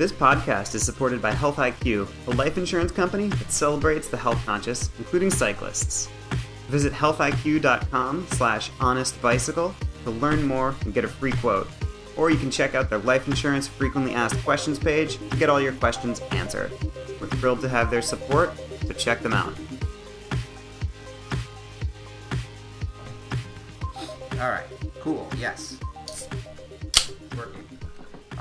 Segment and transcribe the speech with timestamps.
[0.00, 4.42] This podcast is supported by Health IQ, a life insurance company that celebrates the health
[4.46, 6.08] conscious, including cyclists.
[6.70, 9.74] Visit healthiq.com slash honestbicycle
[10.04, 11.68] to learn more and get a free quote.
[12.16, 15.60] Or you can check out their life insurance frequently asked questions page to get all
[15.60, 16.72] your questions answered.
[17.20, 18.52] We're thrilled to have their support,
[18.86, 19.52] so check them out.
[24.40, 24.64] All right.
[25.00, 25.28] Cool.
[25.36, 25.78] Yes.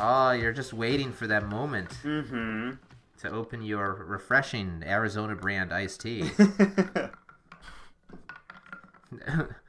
[0.02, 2.71] Oh, you're just waiting for that moment Mm-hmm.
[3.21, 6.21] to open your refreshing Arizona brand iced tea.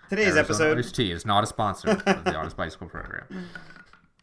[0.09, 0.79] Today's Arizona episode.
[0.79, 3.48] iced tea is not a sponsor of the Honest Bicycle program.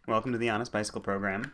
[0.08, 1.54] Welcome to the Honest Bicycle program.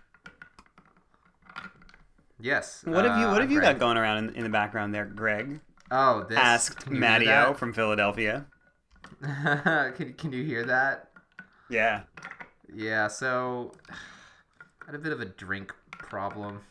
[2.39, 2.83] Yes.
[2.85, 3.75] What have you uh, What have you Greg.
[3.75, 5.61] got going around in, in the background there, Greg?
[5.89, 8.45] Oh, this Asked can you Matty hear O from Philadelphia.
[9.23, 11.09] can, can you hear that?
[11.70, 12.02] Yeah.
[12.75, 13.72] Yeah, so
[14.83, 16.61] I had a bit of a drink problem.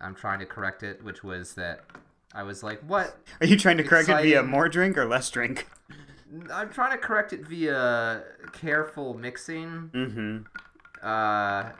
[0.00, 1.84] I'm trying to correct it, which was that
[2.34, 3.16] I was like, what?
[3.40, 5.66] Are you trying to correct it via more drink or less drink?
[6.52, 9.90] I'm trying to correct it via careful mixing.
[9.94, 11.06] Mm-hmm.
[11.06, 11.70] Uh,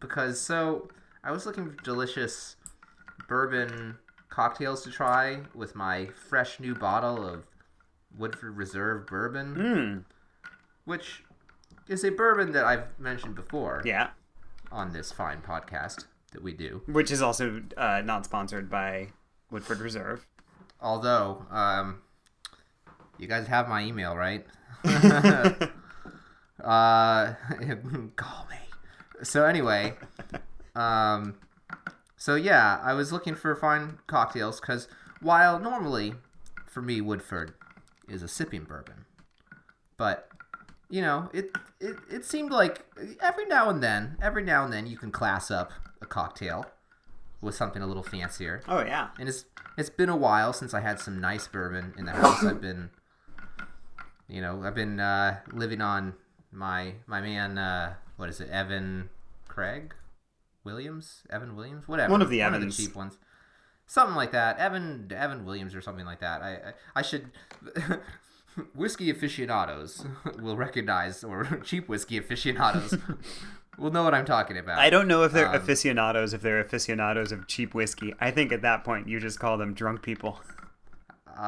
[0.00, 0.88] because so
[1.22, 2.56] I was looking for delicious
[3.28, 7.44] bourbon cocktails to try with my fresh new bottle of
[8.16, 10.04] Woodford Reserve bourbon, Mm.
[10.84, 11.24] which
[11.88, 14.10] is a bourbon that I've mentioned before Yeah.
[14.74, 16.82] On this fine podcast that we do.
[16.86, 19.08] Which is also uh, not sponsored by
[19.50, 20.26] Woodford Reserve.
[20.80, 22.02] Although, um,
[23.18, 24.44] you guys have my email, right?
[24.84, 25.68] uh,
[28.16, 28.58] call me.
[29.22, 29.94] So anyway,
[30.74, 31.36] um,
[32.16, 34.88] so yeah, I was looking for fine cocktails because
[35.20, 36.14] while normally,
[36.66, 37.54] for me, Woodford
[38.08, 39.06] is a sipping bourbon,
[39.96, 40.28] but
[40.90, 41.50] you know, it
[41.84, 42.84] it it seemed like
[43.20, 46.66] every now and then, every now and then, you can class up a cocktail
[47.40, 49.08] with something a little fancier Oh yeah.
[49.18, 49.44] and it's
[49.76, 52.44] it's been a while since I had some nice bourbon in the house.
[52.44, 52.90] I've been,
[54.28, 56.14] you know, I've been uh, living on
[56.52, 57.58] my my man.
[57.58, 59.10] Uh, what is it, Evan
[59.48, 59.94] Craig
[60.62, 61.22] Williams?
[61.30, 61.86] Evan Williams?
[61.88, 62.12] Whatever.
[62.12, 63.18] One of the One of the cheap ones.
[63.86, 64.58] Something like that.
[64.58, 66.40] Evan Evan Williams or something like that.
[66.40, 67.30] I I, I should.
[68.74, 70.04] whiskey aficionados
[70.40, 72.94] will recognize, or cheap whiskey aficionados
[73.78, 74.78] will know what I'm talking about.
[74.78, 78.14] I don't know if they're Um, aficionados, if they're aficionados of cheap whiskey.
[78.20, 80.40] I think at that point you just call them drunk people.
[81.28, 81.40] Uh,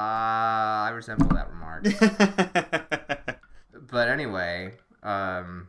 [0.89, 1.85] I resemble that remark.
[3.91, 4.75] but anyway,
[5.05, 5.69] um,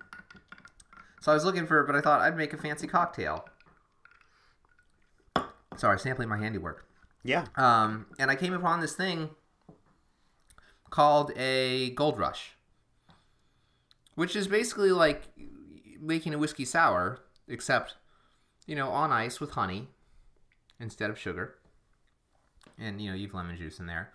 [1.21, 3.45] so I was looking for, but I thought I'd make a fancy cocktail.
[5.75, 6.87] Sorry, sampling my handiwork.
[7.23, 7.45] yeah.
[7.55, 9.29] Um, and I came upon this thing
[10.89, 12.55] called a Gold Rush,
[14.15, 15.23] which is basically like
[15.99, 17.95] making a whiskey sour, except
[18.65, 19.89] you know on ice with honey
[20.79, 21.55] instead of sugar,
[22.77, 24.11] and you know you've lemon juice in there.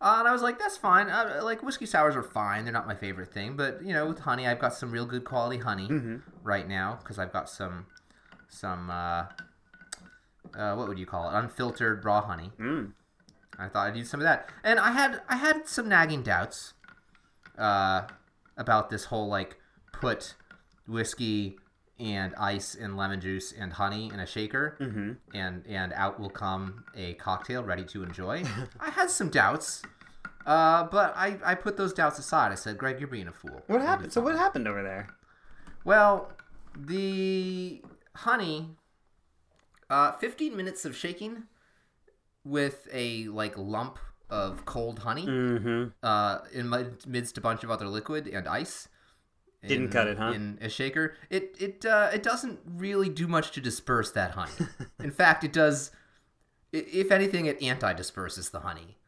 [0.00, 1.08] Uh, and I was like, that's fine.
[1.08, 4.20] Uh, like whiskey sours are fine; they're not my favorite thing, but you know with
[4.20, 7.86] honey, I've got some real good quality honey right now because I've got some
[8.48, 9.26] some uh,
[10.56, 11.34] uh, what would you call it?
[11.34, 12.52] Unfiltered raw honey.
[12.58, 12.92] Mm.
[13.58, 16.74] I thought I'd use some of that, and I had I had some nagging doubts
[17.58, 18.02] uh,
[18.56, 19.56] about this whole like
[19.92, 20.34] put
[20.88, 21.56] whiskey
[21.98, 25.12] and ice and lemon juice and honey in a shaker, Mm-hmm.
[25.36, 28.42] and and out will come a cocktail ready to enjoy.
[28.80, 29.82] I had some doubts,
[30.46, 32.50] uh, but I I put those doubts aside.
[32.50, 33.62] I said, Greg, you're being a fool.
[33.68, 34.12] What happened?
[34.12, 35.08] So what happened over there?
[35.84, 36.32] Well,
[36.76, 37.82] the
[38.16, 38.70] honey,
[39.90, 41.44] uh, 15 minutes of shaking
[42.44, 43.98] with a like lump
[44.30, 45.88] of cold honey Mm-hmm.
[46.02, 46.70] uh, in
[47.06, 48.88] midst a bunch of other liquid and ice.
[49.66, 50.32] Didn't cut it, huh?
[50.32, 54.52] In a shaker, it it uh, it doesn't really do much to disperse that honey.
[55.02, 55.90] in fact, it does.
[56.72, 58.98] If anything, it anti-disperses the honey.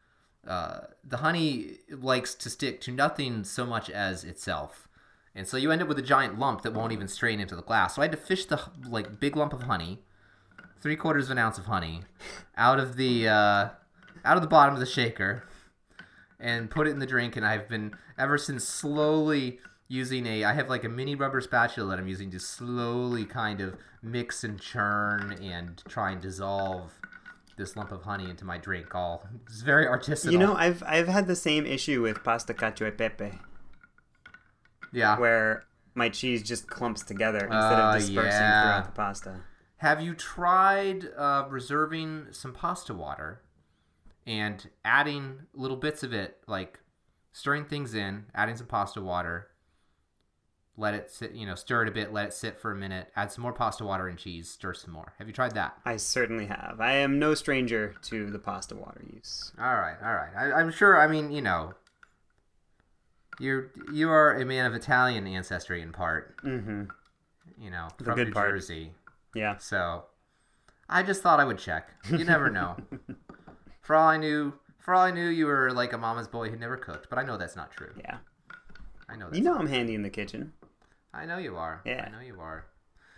[0.47, 4.87] Uh, the honey likes to stick to nothing so much as itself,
[5.35, 7.61] and so you end up with a giant lump that won't even strain into the
[7.61, 7.95] glass.
[7.95, 9.99] So I had to fish the like big lump of honey,
[10.81, 12.01] three quarters of an ounce of honey,
[12.55, 13.69] out of the uh,
[14.25, 15.43] out of the bottom of the shaker,
[16.39, 17.35] and put it in the drink.
[17.35, 20.43] And I've been ever since slowly using a.
[20.43, 24.43] I have like a mini rubber spatula that I'm using to slowly kind of mix
[24.43, 26.91] and churn and try and dissolve
[27.57, 28.93] this lump of honey into my drink.
[28.93, 32.87] All it's very artistic You know, I've I've had the same issue with pasta cacio
[32.87, 33.31] e pepe,
[34.93, 35.17] yeah.
[35.19, 35.63] where
[35.95, 38.61] my cheese just clumps together instead Uh, of dispersing yeah.
[38.61, 39.41] throughout the pasta.
[39.77, 43.41] Have you tried uh, reserving some pasta water
[44.25, 46.79] and adding little bits of it, like
[47.31, 49.49] stirring things in, adding some pasta water,
[50.79, 53.11] let it sit, you know, stir it a bit, let it sit for a minute,
[53.15, 55.13] add some more pasta water and cheese, stir some more.
[55.19, 55.77] Have you tried that?
[55.85, 56.77] I certainly have.
[56.79, 59.51] I am no stranger to the pasta water use.
[59.59, 60.29] All right, all right.
[60.37, 60.99] I, I'm sure.
[60.99, 61.73] I mean, you know,
[63.39, 66.35] you're you are a man of Italian ancestry in part.
[66.43, 66.83] Mm-hmm.
[67.59, 68.51] You know, The from New part.
[68.51, 68.91] Jersey.
[69.37, 69.57] Yeah.
[69.57, 70.05] So,
[70.89, 71.89] I just thought I would check.
[72.09, 72.75] You never know.
[73.81, 76.55] for all I knew, for all I knew, you were like a mama's boy who
[76.57, 77.07] never cooked.
[77.09, 77.91] But I know that's not true.
[77.99, 78.17] Yeah.
[79.09, 80.53] I know that's You know I'm handy in the kitchen.
[81.13, 81.81] I know you are.
[81.85, 82.05] Yeah.
[82.07, 82.65] I know you are.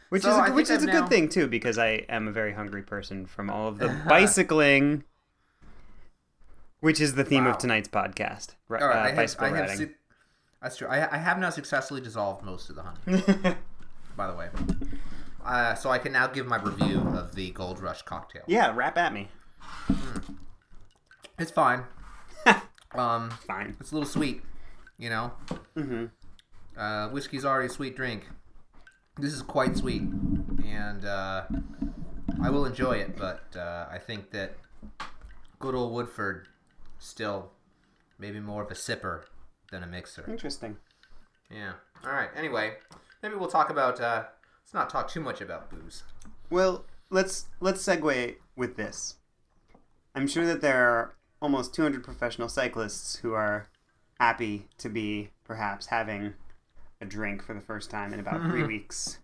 [0.09, 2.31] Which So is a, which is a good now- thing too because I am a
[2.31, 5.03] very hungry person from all of the bicycling,
[6.79, 7.51] which is the theme Wow.
[7.51, 8.55] of tonight's podcast.
[8.67, 9.77] Right, uh, I have, bicycle I riding.
[9.77, 9.93] su-
[10.61, 10.87] that's true.
[10.87, 13.55] I, I have now successfully dissolved most of the honey.
[14.17, 14.49] by the way,
[15.45, 18.43] uh, so I can now give my review of the Gold Rush cocktail.
[18.47, 19.29] yeah, rap at me.
[21.37, 21.83] It's fine.
[22.95, 23.77] um, Fine.
[23.79, 24.41] it's a little sweet,
[24.97, 25.31] you know.
[25.77, 26.05] Mm-hmm.
[26.77, 28.27] Uh, whiskey's already a sweet drink.
[29.17, 31.43] This is quite sweet, and uh,
[32.41, 33.17] I will enjoy it.
[33.17, 34.57] But uh, I think that
[35.59, 36.47] good old Woodford
[36.99, 37.51] still
[38.17, 39.23] maybe more of a sipper
[39.71, 40.25] than a mixer.
[40.29, 40.77] Interesting.
[41.49, 41.73] Yeah.
[42.05, 42.29] All right.
[42.35, 42.73] Anyway,
[43.23, 43.99] maybe we'll talk about.
[44.71, 46.03] Let's not talk too much about booze.
[46.51, 49.15] Well, let's let's segue with this.
[50.13, 53.67] I'm sure that there are almost 200 professional cyclists who are
[54.19, 56.35] happy to be perhaps having
[57.01, 59.17] a drink for the first time in about three weeks.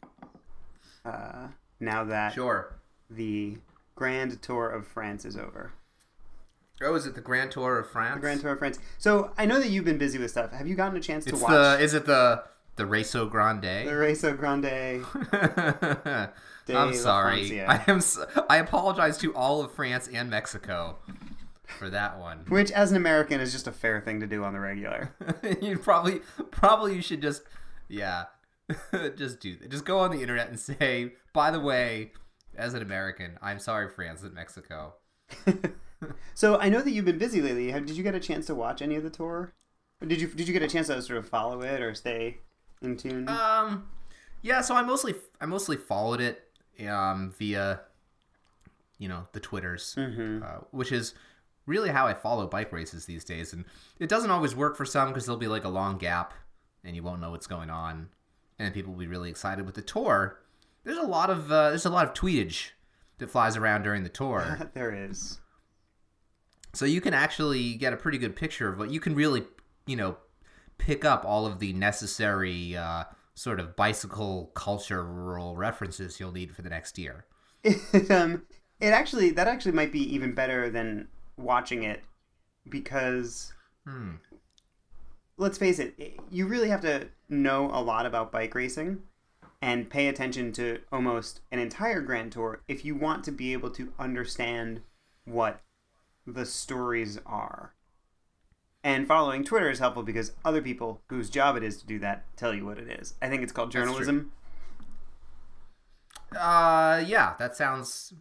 [1.05, 1.49] Uh,
[1.79, 2.79] now that Sure.
[3.07, 3.57] the
[3.93, 5.73] Grand Tour of France is over.
[6.81, 8.15] Oh, is it the Grand Tour of France?
[8.15, 8.79] The Grand Tour of France.
[8.97, 10.51] So I know that you've been busy with stuff.
[10.53, 11.83] Have you gotten a chance to It's watch the.
[11.83, 12.43] Is it the
[12.75, 13.63] the Reso Grande.
[13.63, 13.91] the?
[13.91, 15.05] Reso Grande?
[16.75, 17.61] I'm sorry.
[17.61, 17.97] I am.
[17.97, 18.19] s-
[18.49, 20.97] I apologize to all of France and Mexico
[21.67, 22.45] for that one.
[22.49, 25.13] Which, as an American, is just a fair thing to do on the regular.
[25.61, 27.43] you probably probably you should just
[27.87, 28.25] yeah
[29.15, 29.69] just do that.
[29.69, 32.11] Just go on the internet and say, by the way,
[32.55, 34.95] as an American, I'm sorry, France and Mexico.
[36.33, 37.71] So I know that you've been busy lately.
[37.71, 39.53] Have, did you get a chance to watch any of the tour?
[40.05, 42.39] Did you did you get a chance to sort of follow it or stay
[42.81, 43.27] in tune?
[43.29, 43.87] Um,
[44.41, 44.61] yeah.
[44.61, 46.41] So I mostly I mostly followed it
[46.87, 47.81] um via
[48.97, 50.43] you know the twitters, Mhm.
[50.43, 51.13] uh, which is
[51.65, 53.51] really how I follow bike races these days.
[53.53, 53.65] And
[53.99, 56.33] it doesn't always work for some because there'll be like a long gap
[56.83, 58.09] and you won't know what's going on,
[58.59, 60.39] and people will be really excited with the tour.
[60.83, 62.69] There's a lot of uh, there's a lot of tweetage
[63.17, 64.69] that flies around during the tour.
[64.73, 65.39] there is.
[66.73, 69.43] So you can actually get a pretty good picture of what you can really,
[69.87, 70.17] you know,
[70.77, 76.61] pick up all of the necessary uh, sort of bicycle cultural references you'll need for
[76.61, 77.25] the next year.
[77.63, 78.43] It, um,
[78.79, 81.07] it actually that actually might be even better than
[81.37, 82.03] watching it
[82.69, 83.53] because
[83.87, 84.15] Hmm.
[85.37, 85.95] let's face it,
[86.31, 89.03] you really have to know a lot about bike racing
[89.61, 93.69] and pay attention to almost an entire Grand Tour if you want to be able
[93.71, 94.81] to understand
[95.25, 95.61] what
[96.25, 97.74] the stories are.
[98.85, 102.23] And following Twitter is helpful because other people whose job it is to do that
[102.37, 103.15] tell you what it is.
[103.19, 104.31] I think it's called journalism.
[106.37, 108.13] Uh, yeah, that sounds.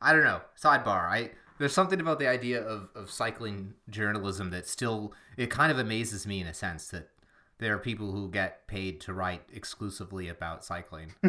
[0.00, 0.40] I don't know.
[0.60, 1.08] Sidebar.
[1.10, 5.78] I there's something about the idea of of cycling journalism that still it kind of
[5.78, 7.10] amazes me in a sense that
[7.58, 11.12] there are people who get paid to write exclusively about cycling.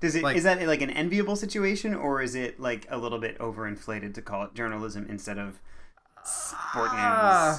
[0.00, 3.18] Does it is Like- that like an enviable situation or is it like a little
[3.18, 5.60] bit overinflated to call it journalism instead of
[6.24, 7.00] sport news?
[7.00, 7.58] Uh,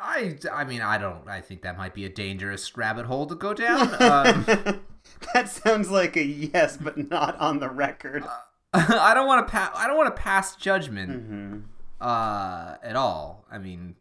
[0.00, 1.28] I, I mean, I don't.
[1.28, 3.80] I think that might be a dangerous rabbit hole to go down.
[4.00, 4.44] Um,
[5.34, 8.24] that sounds like a yes, but not on the record.
[8.72, 9.70] I don't want to pass.
[9.74, 11.58] I don't want to pass judgment hmm
[12.00, 13.44] uh, at all.
[13.50, 13.96] I mean,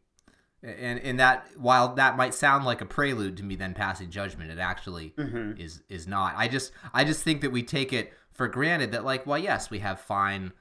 [0.62, 4.52] and in that while that might sound like a prelude to me then passing judgment,
[4.52, 5.60] it actually Mhm.
[5.60, 6.34] is is not.
[6.38, 9.70] I just I just think that we take it for granted that like, well, yes,
[9.72, 10.52] we have fine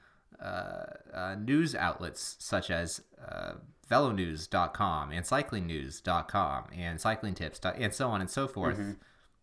[0.41, 3.53] uh, uh, news outlets such as uh,
[3.89, 8.79] velonews.com and cyclingnews.com and cyclingtips dot- and so on and so forth.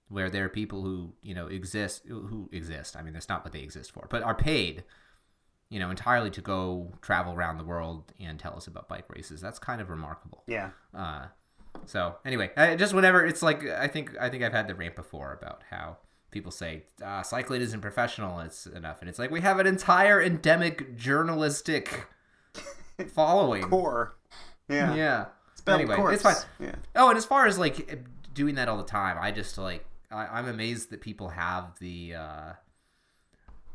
[0.08, 2.96] Where there are people who you know exist who exist.
[2.96, 4.84] I mean, that's not what they exist for, but are paid
[5.70, 9.40] you know, entirely to go travel around the world and tell us about bike races.
[9.40, 10.44] That's kind of remarkable.
[10.46, 10.70] Yeah.
[10.96, 11.26] Uh,
[11.84, 14.94] so anyway, I, just whenever it's like, I think I think I've had the rant
[14.94, 15.96] before about how
[16.30, 18.40] people say uh, cycling isn't professional.
[18.40, 22.06] It's enough, and it's like we have an entire endemic journalistic
[23.08, 23.64] following.
[23.64, 24.16] Core.
[24.68, 24.94] Yeah.
[24.94, 25.24] Yeah.
[25.54, 26.14] Spelled anyway, course.
[26.14, 26.36] it's fine.
[26.58, 26.74] Yeah.
[26.96, 28.04] Oh, and as far as like
[28.34, 32.14] doing that all the time, I just like I, I'm amazed that people have the,
[32.14, 32.52] uh,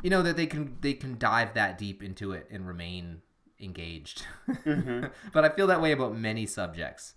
[0.02, 3.22] you know, that they can they can dive that deep into it and remain
[3.60, 4.24] engaged.
[4.48, 5.06] Mm-hmm.
[5.34, 7.14] but I feel that way about many subjects.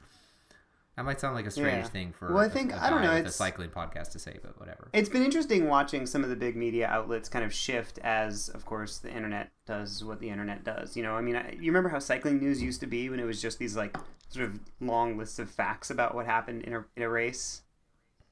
[0.96, 1.88] That might sound like a strange Yeah.
[1.88, 4.38] thing for Well, I a- think- I don't know, with a cycling podcast to say,
[4.42, 4.88] but whatever.
[4.92, 8.66] It's been interesting watching some of the big media outlets kind of shift as, of
[8.66, 10.94] course, the internet does what the internet does.
[10.94, 13.24] You know, I mean, I, you remember how cycling news used to be when it
[13.24, 13.96] was just these like
[14.28, 17.62] sort of long lists of facts about what happened in a, in a race,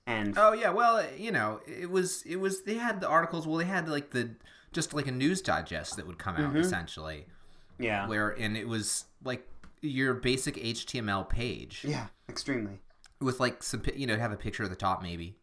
[0.06, 3.46] and Oh yeah, well, you know, it was it was they had the articles.
[3.46, 4.30] Well, they had like the
[4.72, 6.58] just like a news digest that would come out Mm-hmm.
[6.58, 7.26] essentially,
[7.78, 9.46] yeah, where and it was like
[9.82, 12.80] your basic HTML page yeah, extremely.
[13.20, 15.36] with like some you know have a picture at the top maybe,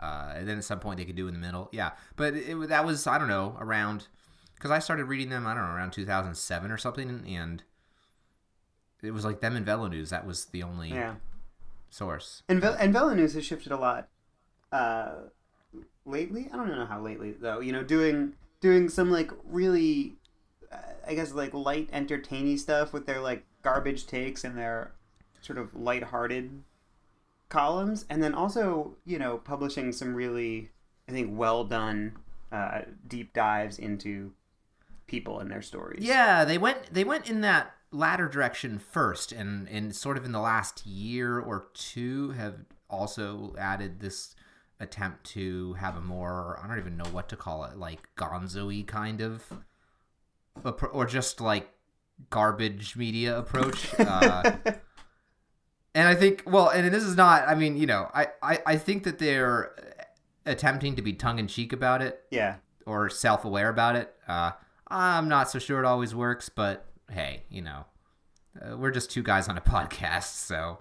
[0.00, 1.68] uh, and then at some point they could do in the middle.
[1.72, 4.08] Yeah, but it, that was I don't know around
[4.54, 7.62] because I started reading them I don't know around 2007 or something, and
[9.02, 10.10] it was like them and Velo News.
[10.10, 11.14] That was the only Yeah,
[11.90, 12.42] source.
[12.48, 14.08] and Vel- and Velo News has shifted a lot
[14.70, 15.12] uh,
[16.04, 16.48] lately.
[16.52, 17.60] I don't know how lately though.
[17.60, 20.14] You know, doing doing some like really,
[20.70, 20.76] uh,
[21.06, 24.92] I guess like light, entertaining stuff with their like garbage takes and their
[25.40, 26.62] sort of lighthearted
[27.48, 30.70] columns, and then also you know publishing some really,
[31.08, 32.16] I think, well done
[32.50, 34.32] uh, deep dives into
[35.06, 36.04] people and their stories.
[36.04, 40.32] Yeah, they went they went in that latter direction first, and and sort of in
[40.32, 42.56] the last year or two have
[42.88, 44.34] also added this
[44.80, 48.84] attempt to have a more I don't even know what to call it, like Gonzo-y
[48.86, 49.64] kind of,
[50.92, 51.70] or just like
[52.30, 53.88] garbage media approach.
[53.98, 54.56] Uh,
[55.94, 57.46] and I think, well, and this is not.
[57.46, 59.74] I mean, you know, I I, I think that they're
[60.46, 62.56] attempting to be tongue in cheek about it yeah.
[62.86, 64.14] or self-aware about it.
[64.26, 64.52] Uh,
[64.88, 67.84] I'm not so sure it always works, but hey, you know,
[68.60, 70.78] uh, we're just two guys on a podcast, so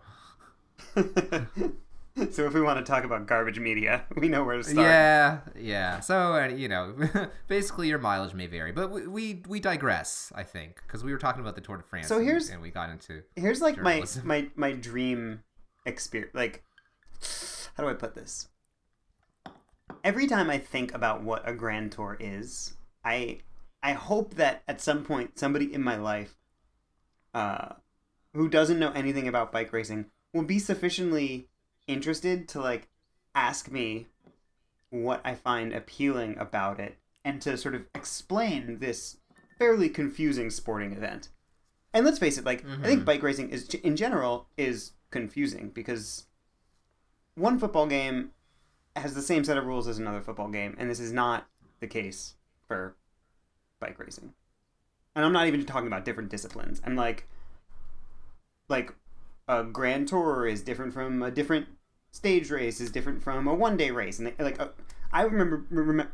[2.32, 4.86] so if we want to talk about garbage media, we know where to start.
[4.88, 6.00] yeah, yeah.
[6.02, 6.96] So uh, you know,
[7.48, 10.32] basically your mileage may vary, but we we, we digress.
[10.36, 12.08] I think because we were talking about the Tour de France.
[12.08, 15.44] So here's- and, we got into here's like my my my dream
[15.86, 16.64] experience like
[17.76, 18.50] how do i put this
[20.04, 23.40] every time i think about what a grand tour is i
[23.82, 26.36] i hope that at some point somebody in my life
[27.34, 27.70] uh
[28.34, 31.48] who doesn't know anything about bike racing will be sufficiently
[31.92, 32.88] interested to like
[33.36, 34.08] ask me
[34.90, 39.18] what i find appealing about it and to sort of explain this
[39.60, 41.30] fairly confusing sporting event.
[41.94, 43.06] And let's face it like i think Mhm.
[43.06, 46.26] bike racing is in general is confusing because
[47.36, 48.32] one football game
[48.96, 51.48] has the same set of rules as another football game and this is not
[51.80, 52.36] the case
[52.68, 52.96] for
[53.80, 54.34] bike racing.
[55.16, 56.82] And i'm not even talking about different disciplines.
[56.86, 57.28] I'm like
[58.70, 58.94] like
[59.48, 61.68] a grand tour is different from a different
[62.12, 64.68] stage race is different from a one day race and they- like uh,
[65.14, 66.12] i remember remember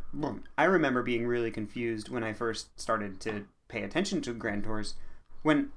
[0.58, 4.96] i remember being really confused when i first started to pay attention to grand tours
[5.44, 5.70] when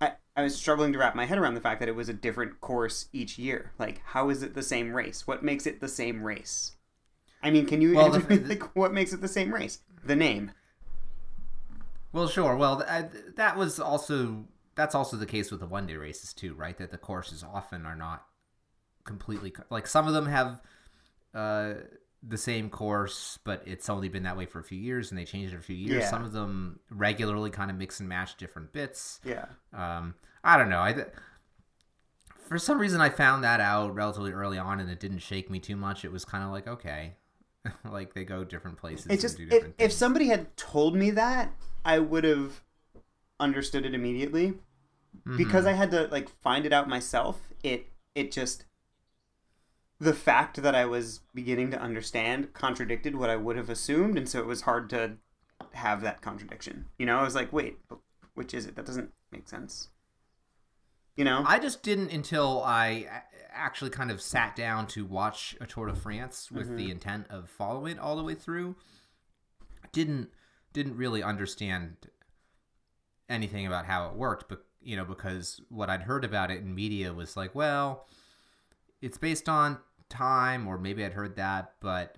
[0.00, 2.12] I, I was struggling to wrap my head around the fact that it was a
[2.12, 3.70] different course each year.
[3.78, 5.24] Like, how is it the same race?
[5.24, 6.72] What makes it the same race?
[7.44, 9.78] I mean, can you Well, the- like, what makes it the same race?
[10.04, 10.50] The name.
[12.12, 12.56] Well, sure.
[12.56, 16.54] Well, I, that was also that's also the case with the one day races too,
[16.54, 16.76] right?
[16.76, 18.26] That the courses often are not
[19.04, 20.60] completely like some of them have
[21.34, 21.74] uh,
[22.26, 25.24] the same course, but it's only been that way for a few years, and they
[25.24, 26.04] changed it a few years.
[26.04, 26.10] Yeah.
[26.10, 29.20] Some of them regularly kind of mix and match different bits.
[29.24, 29.46] Yeah.
[29.72, 30.82] Um, I don't know.
[30.82, 31.08] I th-
[32.48, 35.58] for some reason I found that out relatively early on, and it didn't shake me
[35.58, 36.04] too much.
[36.04, 37.14] It was kind of like okay,
[37.90, 39.06] like they go different places.
[39.10, 41.52] It's just and do if, if somebody had told me that,
[41.84, 42.62] I would have
[43.38, 44.54] understood it immediately.
[45.18, 45.36] Mm-hmm.
[45.36, 47.40] Because I had to like find it out myself.
[47.62, 48.64] It it just
[50.04, 54.28] the fact that I was beginning to understand contradicted what I would have assumed, and
[54.28, 55.16] so it was hard to
[55.72, 56.86] have that contradiction.
[56.98, 57.98] You know, I was like, wait, but
[58.34, 58.76] which is it?
[58.76, 59.88] That doesn't make sense.
[61.16, 61.44] You know?
[61.46, 63.06] I just didn't until I
[63.52, 66.76] actually kind of sat down to watch a Tour de France with Mm-hmm.
[66.76, 68.76] the intent of following it all the way through.
[69.92, 70.30] Didn't
[70.72, 72.08] didn't really understand
[73.28, 76.74] anything about how it worked, but you know, because what I'd heard about it in
[76.74, 78.06] media was like, well,
[79.00, 82.16] it's based on time, or maybe I'd heard that, but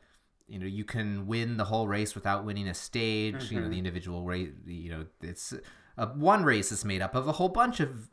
[0.48, 3.50] you know, you can win the whole race without winning a stage.
[3.50, 3.70] You know, Mm-hmm.
[3.72, 4.50] the individual race.
[4.66, 5.52] You know, it's
[5.98, 8.08] uh, one race is made up of a whole bunch of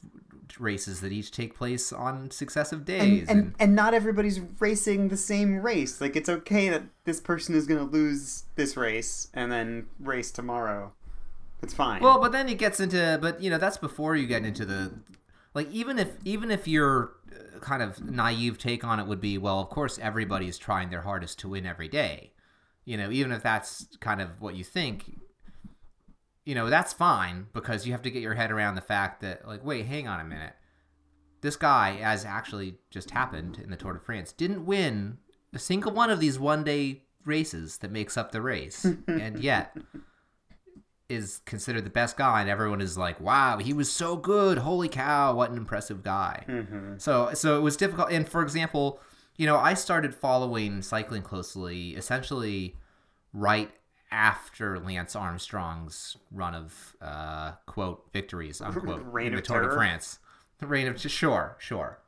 [0.60, 3.28] races that each take place on successive days.
[3.28, 6.00] and, and and not everybody's racing the same race.
[6.02, 10.32] Like it's okay that this person is going to lose this race and then race
[10.32, 10.94] tomorrow.
[11.62, 12.02] It's fine.
[12.02, 14.92] Well, but then it gets into, but you know, that's before you get into the,
[15.54, 19.38] like, even if even if your uh, kind of naive take on it would be,
[19.38, 22.34] well, of course, everybody's trying their hardest to win every day.
[22.86, 25.20] You know, even if that's kind of what you think,
[26.46, 29.48] you know, that's fine because you have to get your head around the fact that,
[29.48, 30.54] like, wait, hang on a minute.
[31.42, 35.18] this guy, as actually just happened in the Tour de France, didn't win
[35.54, 39.76] a single one of these one day races that makes up the race, and yet
[41.14, 44.60] is considered the best guy, and everyone is like, "Wow, he was so good!
[44.60, 46.98] Holy cow, what an impressive guy!" Mm-hmm.
[46.98, 48.12] So, so it was difficult.
[48.12, 49.00] And for example,
[49.38, 52.76] you know, I started following cycling closely, essentially
[53.34, 53.72] right
[54.12, 59.74] after Lance Armstrong's run of uh, quote victories unquote Reign in the of Tour de
[59.74, 60.20] France,
[60.60, 62.00] the reign of sure, sure.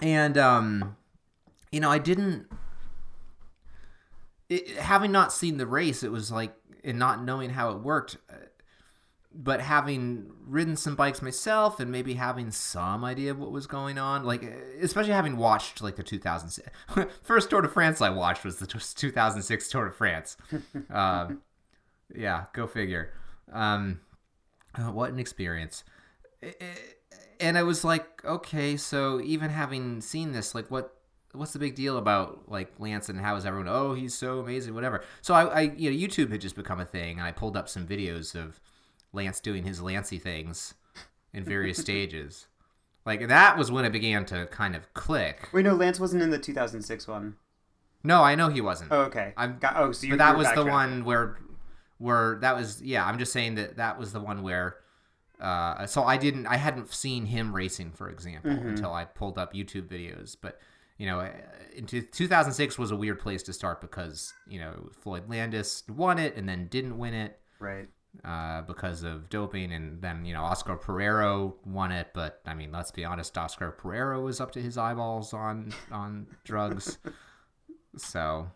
[0.00, 0.96] And um,
[1.70, 2.46] you know, I didn't.
[4.48, 6.54] It, having not seen the race, it was like,
[6.84, 8.34] and not knowing how it worked, uh,
[9.36, 13.98] but having ridden some bikes myself and maybe having some idea of what was going
[13.98, 14.42] on, like
[14.80, 16.68] especially having watched like the 2006
[17.22, 20.36] first Tour de France I watched was the 2006 Tour de France.
[20.90, 21.42] Um,
[22.14, 23.12] yeah, go figure.
[23.52, 24.00] Um,
[24.76, 25.82] uh, what an experience.
[26.42, 26.78] I- I-
[27.40, 30.93] And I was like, okay, so even having seen this, like, what
[31.34, 33.68] what's the big deal about like Lance and how is everyone?
[33.68, 35.02] Oh, he's so amazing, whatever.
[35.22, 37.68] So I, I, you know, YouTube had just become a thing, and I pulled up
[37.68, 38.60] some videos of
[39.12, 40.74] Lance doing his Lancy things
[41.32, 42.46] in various stages.
[43.06, 45.48] Like that was when it began to kind of click.
[45.52, 47.36] Wait, no, Lance wasn't in the 2006 one.
[48.02, 48.92] No, I know he wasn't.
[48.92, 49.32] Oh, okay.
[49.36, 51.38] I'm- Got, oh, so you but that was the one where
[51.98, 54.76] where that was yeah i'm just saying that that was the one where
[55.40, 58.70] uh so i didn't i hadn't seen him racing for example Mm-hmm.
[58.70, 60.58] until i pulled up youtube videos but
[60.98, 61.28] you know
[61.74, 66.36] into 2006 was a weird place to start because you know floyd landis won it
[66.36, 67.88] and then didn't win it Right.
[68.24, 72.08] uh, because of doping, and then you know Oscar Pereiro won it.
[72.14, 76.26] But I mean, let's be honest, Oscar Pereiro was up to his eyeballs on on
[76.44, 76.98] drugs.
[77.96, 78.48] so,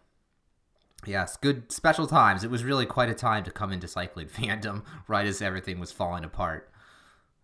[1.06, 2.44] yes, good special times.
[2.44, 5.92] It was really quite a time to come into cycling fandom right as everything was
[5.92, 6.70] falling apart.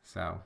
[0.03, 0.41] So,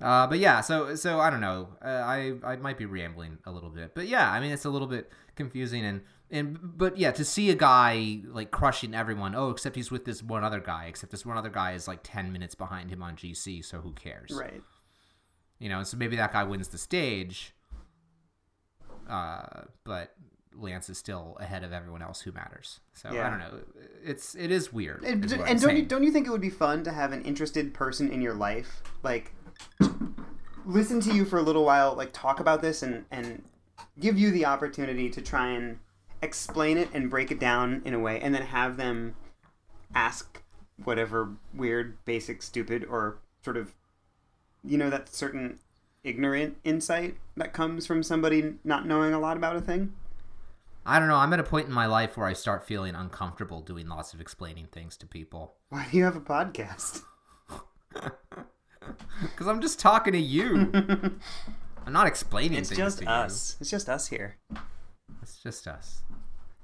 [0.00, 1.68] uh, but yeah, so so I don't know.
[1.84, 4.70] Uh, I I might be rambling a little bit, but yeah, I mean it's a
[4.70, 9.34] little bit confusing and and but yeah, to see a guy like crushing everyone.
[9.34, 10.86] Oh, except he's with this one other guy.
[10.86, 13.64] Except this one other guy is like ten minutes behind him on GC.
[13.64, 14.30] So who cares?
[14.30, 14.62] Right.
[15.58, 15.82] You know.
[15.82, 17.54] So maybe that guy wins the stage.
[19.08, 20.14] Uh, but
[20.54, 22.80] Lance is still ahead of everyone else who matters.
[22.94, 23.60] So I don't know.
[24.04, 25.04] It's it is weird.
[25.04, 26.92] And, is what and I'm don't you don't you think it would be fun to
[26.92, 29.34] have an interested person in your life like
[30.70, 33.42] listen to you for a little while, like talk about this and and
[33.98, 35.78] give you the opportunity to try and
[36.22, 39.14] explain it and break it down in a way, and then have them
[39.94, 40.42] ask
[40.84, 43.74] whatever weird, basic, stupid, or sort of
[44.64, 45.58] you know that certain
[46.04, 49.92] ignorant insight that comes from somebody not knowing a lot about a thing.
[50.86, 51.16] I don't know.
[51.16, 54.20] I'm at a point in my life where I start feeling uncomfortable doing lots of
[54.20, 55.56] explaining things to people.
[55.68, 57.02] Why do you have a podcast?
[59.22, 60.70] Because I'm just talking to you.
[61.86, 63.56] I'm not explaining It's things just to us.
[63.60, 64.36] It's just us here.
[65.22, 66.02] It's just us.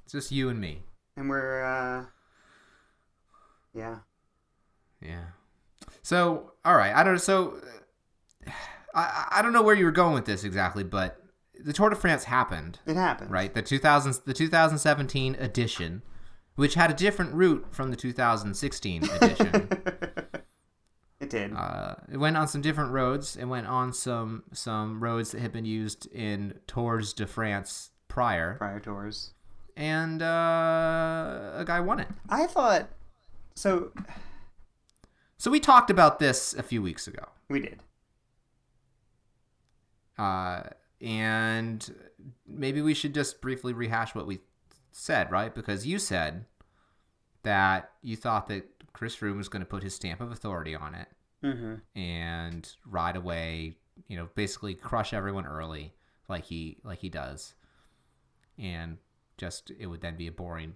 [0.05, 0.83] It's just you and me.
[1.17, 2.05] And we're uh
[3.75, 3.99] yeah.
[5.03, 5.25] Yeah.
[6.03, 6.95] So, all right.
[6.95, 7.15] I don't.
[7.15, 7.19] Know.
[7.19, 7.55] So,
[8.95, 11.21] I I don't know where you were going with this exactly, but
[11.63, 13.31] the Tour de France happened, It happened.
[13.31, 13.53] right?
[13.53, 16.03] The 2000 the 2017 edition,
[16.55, 19.69] which had a different route from the 2016 edition.
[21.21, 21.53] it did.
[21.55, 23.37] Uh, it went on some different roads.
[23.37, 28.55] It went on some some roads that had been used in Tours de France prior,
[28.59, 29.33] prior tours.
[29.77, 32.09] and uh, a guy won it.
[32.29, 32.89] I thought
[33.55, 33.93] so
[35.39, 37.81] So we talked about this a few weeks ago, we did.
[40.19, 40.63] uh,
[41.01, 41.95] and
[42.47, 44.41] maybe we should just briefly rehash what we
[44.93, 45.55] said, right?
[45.55, 46.47] Because you said
[47.43, 48.65] that you thought that
[48.97, 51.09] Chris Froome was going to put his stamp of authority on it.
[51.45, 51.75] Mm-hmm.
[51.95, 53.77] and ride away,
[54.09, 55.93] you know, basically crush everyone early
[56.29, 57.55] like he like he does.
[58.59, 58.97] And
[59.37, 60.73] just it would then be a boring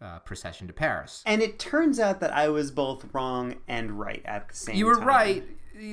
[0.00, 1.24] uh, procession to Paris.
[1.26, 4.78] And it turns out that I was both wrong and right at the same time.
[4.78, 5.06] You were time.
[5.06, 5.44] right.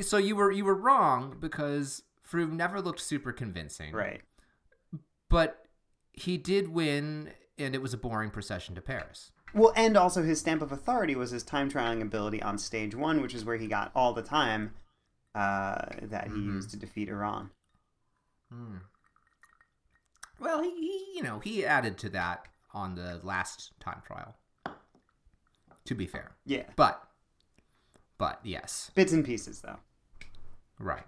[0.01, 3.91] So you were you were wrong because Froome never looked super convincing.
[3.91, 4.21] Right.
[5.29, 5.65] But
[6.11, 9.31] he did win and it was a boring procession to Paris.
[9.53, 13.21] Well, and also his stamp of authority was his time trialing ability on stage one,
[13.21, 14.73] which is where he got all the time
[15.35, 16.45] uh, that he Mhm.
[16.55, 17.49] used to defeat Uran.
[18.51, 18.77] Hmm.
[20.39, 24.35] Well, he, he you know, he added to that on the last time trial.
[25.85, 26.31] To be fair.
[26.45, 26.63] Yeah.
[26.75, 27.03] But,
[28.17, 29.79] but yes, Bits and pieces, though.
[30.79, 31.05] right.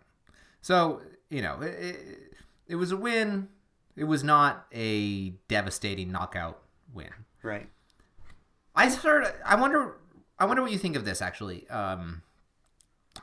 [0.62, 2.34] So you know, it, it,
[2.68, 3.50] it was a win.
[3.96, 6.62] It was not a devastating knockout
[6.94, 7.12] win.
[7.42, 7.70] Right.
[8.76, 9.98] I of, I wonder,
[10.38, 11.68] I wonder what you think of this actually.
[11.70, 12.22] Um,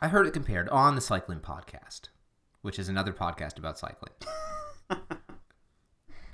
[0.00, 2.08] I heard it compared on the Cycling Podcast,
[2.62, 4.14] which is another podcast about cycling.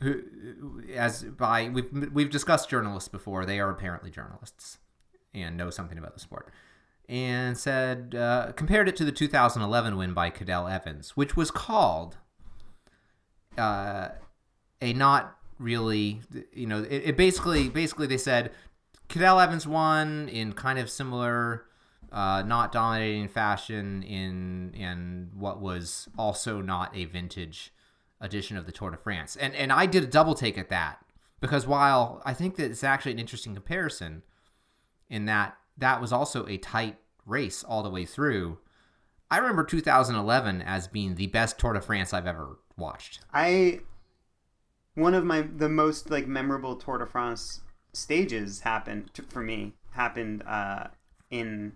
[0.01, 0.23] Who,
[0.95, 4.79] as by we've we've discussed journalists before, they are apparently journalists
[5.35, 6.53] and know something about the sport.
[7.09, 12.17] And said uh, compared it to the 2011 win by Cadel Evans, which was called
[13.57, 14.11] uh,
[14.81, 16.21] a not really,
[16.53, 18.53] you know, it, it basically basically they said
[19.09, 21.65] Cadel Evans won in kind of similar,
[22.13, 27.73] uh, not dominating fashion in in what was also not a vintage
[28.21, 29.37] edition of the Tour de France.
[29.37, 31.05] And and I did a double take at that
[31.41, 34.23] because while I think that it's actually an interesting comparison
[35.09, 38.59] in that that was also a tight race all the way through.
[39.31, 43.21] I remember 2011 as being the best Tour de France I've ever watched.
[43.33, 43.81] I
[44.95, 47.61] one of my the most like memorable Tour de France
[47.93, 50.89] stages happened for me happened uh,
[51.31, 51.73] in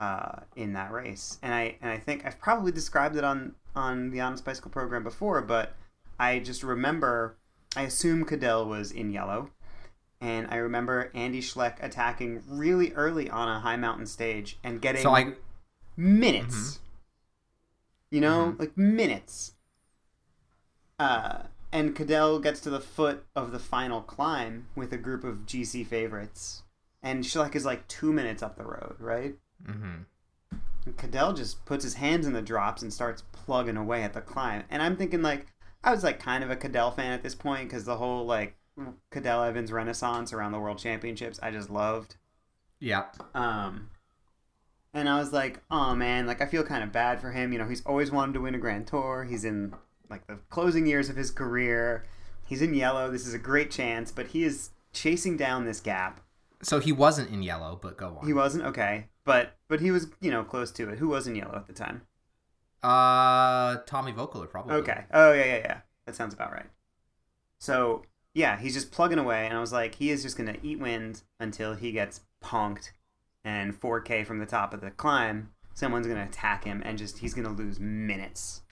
[0.00, 4.10] uh, in that race, and I and I think I've probably described it on on
[4.10, 5.74] the Honest Bicycle program before, but
[6.18, 7.36] I just remember
[7.76, 9.50] I assume Cadel was in yellow,
[10.20, 15.02] and I remember Andy Schleck attacking really early on a high mountain stage and getting
[15.02, 15.32] So I
[15.96, 16.54] minutes.
[16.56, 16.78] Mhm.
[18.10, 18.58] You know, Mhm.
[18.58, 19.54] like minutes.
[20.98, 25.46] Uh, and Cadel gets to the foot of the final climb with a group of
[25.46, 26.62] GC favorites,
[27.02, 29.34] and Schleck is like two minutes up the road, right?
[29.64, 30.04] mhm.
[30.84, 34.20] And Cadel just puts his hands in the drops and starts plugging away at the
[34.20, 34.64] climb.
[34.68, 35.46] And I'm thinking like
[35.84, 38.56] I was like kind of a Cadel fan at this point because the whole like
[39.12, 42.16] Cadel Evans renaissance around the World Championships I just loved.
[42.80, 43.04] yeah.
[43.34, 43.90] Um,
[44.94, 47.52] and I was like, oh man, like I feel kind of bad for him.
[47.52, 49.24] You know, he's always wanted to win a Grand Tour.
[49.28, 49.74] He's in
[50.12, 52.04] like the closing years of his career.
[52.44, 53.10] He's in yellow.
[53.10, 56.20] This is a great chance, but he is chasing down this gap.
[56.62, 58.26] So he wasn't in yellow, but go on.
[58.26, 60.98] He wasn't okay, but but he was you know close to it.
[60.98, 62.02] Who was in yellow at the time?
[62.82, 64.74] Uh, Tommy Voeckler probably.
[64.76, 65.04] Okay.
[65.12, 65.80] Oh yeah yeah yeah.
[66.06, 66.66] That sounds about right.
[67.58, 68.02] So
[68.34, 71.22] yeah, he's just plugging away, and I was like, he is just gonna eat wind
[71.40, 72.90] until he gets punked,
[73.44, 77.34] and 4K from the top of the climb, someone's gonna attack him, and just he's
[77.34, 78.62] gonna lose minutes.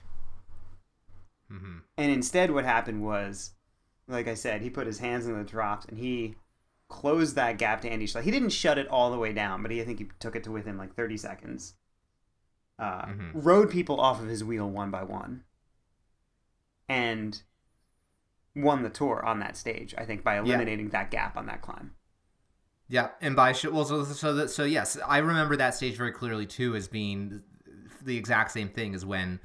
[1.51, 3.51] Hmm And instead, what happened was,
[4.07, 6.35] like I said, he put his hands in the drops, and he
[6.87, 8.23] closed that gap to Andy Schleck.
[8.23, 10.43] He didn't shut it all the way down, but he, I think he took it
[10.45, 11.75] to within like 30 seconds.
[12.79, 13.31] Uh, Mhm.
[13.33, 15.43] Rode people off of his wheel one by one,
[16.89, 17.43] and
[18.55, 19.93] won the tour on that stage.
[19.97, 21.95] I think by eliminating that gap on that climb.
[22.87, 26.11] Yeah, and by sh- well, so so that, so yes, I remember that stage very
[26.11, 27.41] clearly too as being
[28.01, 29.39] the exact same thing as when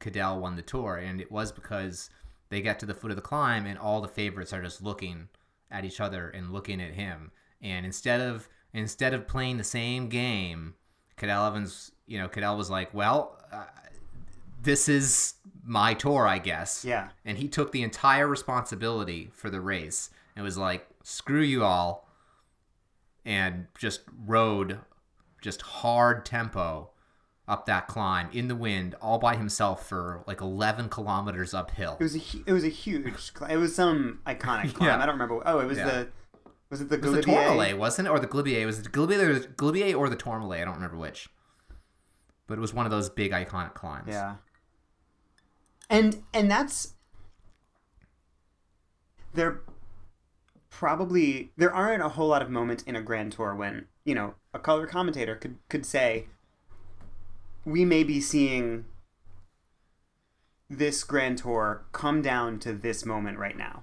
[0.00, 2.10] Cadel won the tour, and it was because
[2.48, 5.28] they get to the foot of the climb and all the favorites are just looking
[5.70, 10.08] at each other and looking at him, and instead of instead of playing the same
[10.08, 10.74] game,
[11.16, 13.38] Cadel Evans, you know, Cadel was like, well.
[13.52, 13.64] Uh,
[14.62, 17.10] this is my tour, I guess Yeah.
[17.24, 22.08] and he took the entire responsibility for the race and was like screw you all
[23.24, 24.80] and just rode
[25.40, 26.90] just hard tempo
[27.48, 32.02] up that climb in the wind all by himself for like 11 kilometers uphill It
[32.02, 33.32] was a hu- it was a huge.
[33.34, 34.88] cli- It was some iconic climb.
[34.88, 34.96] Yeah.
[34.96, 35.40] I don't remember.
[35.46, 35.84] Oh, it was Yeah.
[35.86, 36.08] the
[36.70, 38.10] was it the it was the Tourmalet, wasn't it?
[38.10, 38.66] Or the Galibier?
[38.66, 40.60] Was it the Galibier or the, Galibier or the Tourmalet?
[40.60, 41.28] I don't remember which.
[42.48, 44.08] But it was one of those big iconic climbs.
[44.08, 44.36] Yeah.
[45.88, 46.94] And and that's
[49.34, 49.60] there
[50.70, 54.34] probably there aren't a whole lot of moments in a grand tour when, you know,
[54.52, 56.26] a color commentator could could say
[57.66, 58.86] we may be seeing
[60.70, 63.82] this grand tour come down to this moment right now.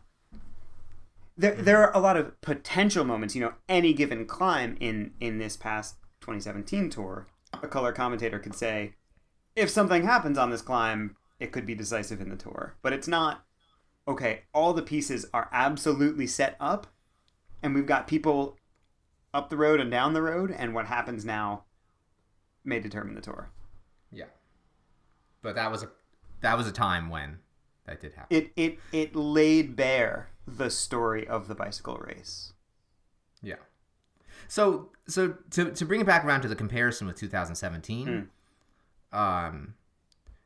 [1.37, 3.35] There, there are a lot of potential moments.
[3.35, 7.27] You know, any given climb in in this past 2017 tour,
[7.61, 8.93] a color commentator could say,
[9.55, 12.75] if something happens on this climb, it could be decisive in the tour.
[12.81, 13.43] But it's not,
[14.07, 16.87] okay, all the pieces are absolutely set up,
[17.61, 18.57] and we've got people
[19.33, 21.65] up the road and down the road, and what happens now
[22.63, 23.51] may determine the tour.
[24.13, 24.25] Yeah.
[25.41, 25.89] But that was a
[26.41, 27.39] that was a time when
[27.85, 28.35] that did happen.
[28.35, 32.53] It, it, it laid bare the story of the bicycle race.
[33.41, 33.55] Yeah.
[34.47, 38.29] So so to to bring it back around to the comparison with 2017,
[39.11, 39.73] um,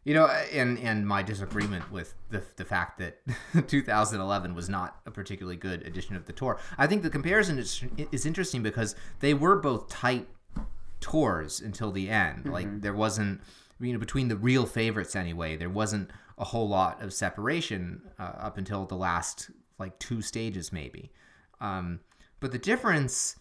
[0.04, 3.20] you know, and and my disagreement with the the fact that
[3.68, 6.60] 2011 was not a particularly good edition of the tour.
[6.78, 10.28] I think the comparison is is interesting because they were both tight
[11.00, 12.50] tours until the end.
[12.50, 13.42] Like there wasn't
[13.80, 18.34] you know between the real favorites anyway, there wasn't a whole lot of separation uh,
[18.38, 21.12] up until the last like two stages maybe.
[21.60, 22.02] Um,
[22.40, 23.36] but the difference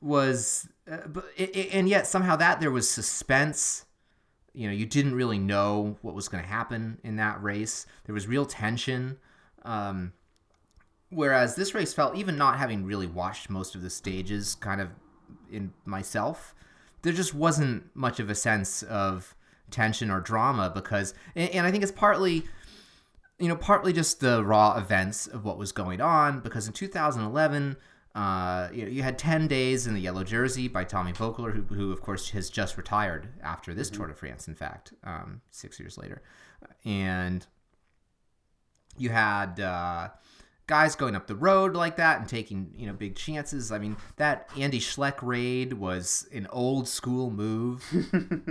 [0.00, 3.84] was, uh, but and yet somehow that there was suspense.
[4.52, 7.86] You know, you didn't really know what was going to happen in that race.
[8.04, 9.16] There was real tension.
[9.64, 10.12] Um,
[11.08, 14.90] whereas this race felt, even not having really watched most of the stages, kind of
[15.50, 16.54] in myself,
[17.02, 19.34] there just wasn't much of a sense of
[19.70, 22.44] tension or drama because, and, and I think it's partly
[23.42, 27.76] you know, partly just the raw events of what was going on, because in 2011,
[28.14, 31.62] uh, you, know, you had 10 days in the yellow jersey by Tommy Voeckler, who,
[31.74, 33.96] who of course has just retired after this mm-hmm.
[33.96, 36.22] Tour de France, in fact, um, six years later.
[36.84, 37.44] And
[38.96, 40.10] you had uh,
[40.72, 43.70] guys going up the road like that and taking, you know, big chances.
[43.70, 47.84] I mean, that Andy Schleck raid was an old school move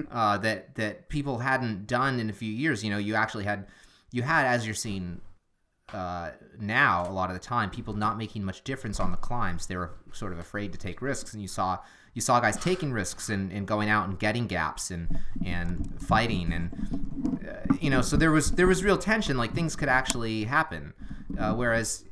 [0.12, 2.84] uh, that, that people hadn't done in a few years.
[2.84, 3.66] You know, you actually had
[4.12, 5.20] you had, as you're seeing
[5.94, 6.30] uh,
[6.60, 9.66] now, a lot of the time, people not making much difference on the climbs.
[9.66, 11.80] They were sort of afraid to take risks, and you saw
[12.14, 16.54] you saw guys taking risks and, and going out and getting gaps and and fighting
[16.54, 20.44] and uh, you know so there was there was real tension like things could actually
[20.44, 20.94] happen
[21.40, 22.04] uh, whereas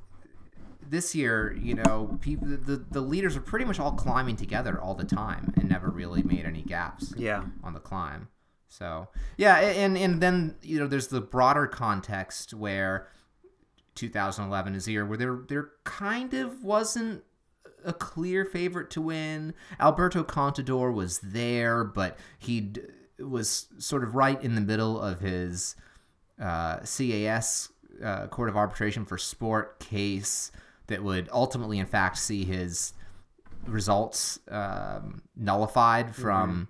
[0.89, 4.95] this year you know people the, the leaders are pretty much all climbing together all
[4.95, 7.43] the time and never really made any gaps yeah.
[7.63, 8.27] on the climb.
[8.67, 13.07] So yeah, and and then you know there's the broader context where
[13.95, 17.23] 2011 is a year where there there kind of wasn't
[17.83, 19.53] a clear favorite to win.
[19.79, 22.73] Alberto Contador was there, but he
[23.19, 25.75] was sort of right in the middle of his
[26.39, 27.69] uh, CAS
[28.03, 30.51] uh, Court of Arbitration for Sport case
[30.89, 32.93] that would ultimately, in fact, see his
[33.65, 36.49] results um, nullified from.
[36.49, 36.63] Mm-hmm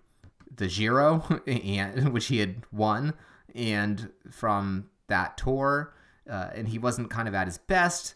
[0.60, 3.16] the Giro, and which he had won,
[3.56, 5.94] and from that tour,
[6.30, 8.14] uh, and he wasn't kind of at his best.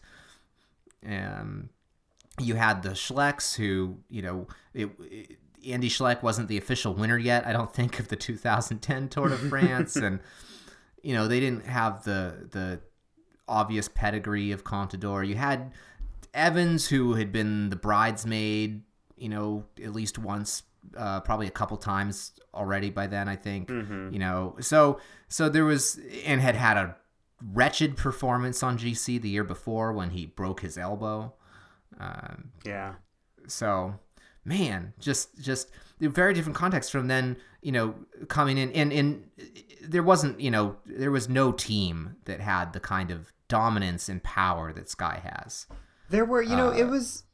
[1.04, 1.70] Um,
[2.38, 7.18] you had the Schlecks, who you know, it, it, Andy Schleck wasn't the official winner
[7.18, 7.46] yet.
[7.46, 10.20] I don't think of the 2010 Tour de France, and
[11.02, 12.80] you know they didn't have the the
[13.48, 15.26] obvious pedigree of Contador.
[15.26, 15.72] You had
[16.34, 18.82] Evans, who had been the bridesmaid,
[19.16, 20.64] you know, at least once
[20.96, 23.28] uh, probably a couple times already by then.
[23.28, 24.12] I think mm-hmm.
[24.12, 24.56] you know.
[24.60, 26.96] So so there was and had had a
[27.52, 31.32] wretched performance on GC the year before when he broke his elbow.
[31.98, 32.94] Um, yeah.
[33.46, 33.94] So
[34.44, 35.70] man, just just
[36.00, 37.36] very different context from then.
[37.62, 37.94] You know,
[38.28, 39.24] coming in and and
[39.82, 44.22] there wasn't you know there was no team that had the kind of dominance and
[44.22, 45.66] power that Sky has.
[46.14, 47.24] There were, you know, uh, it was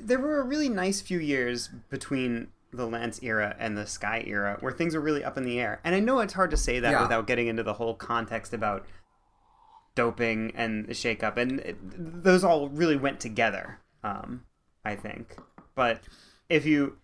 [0.00, 4.56] there were a really nice few years between the Lance era and the Sky era,
[4.58, 5.80] where things were really up in the air.
[5.84, 7.02] And I know it's hard to say that yeah.
[7.02, 8.84] without getting into the whole context about
[9.94, 13.78] doping and the shakeup, and it, those all really went together.
[14.02, 14.42] Um,
[14.84, 15.36] I think,
[15.76, 16.00] but
[16.48, 16.96] if you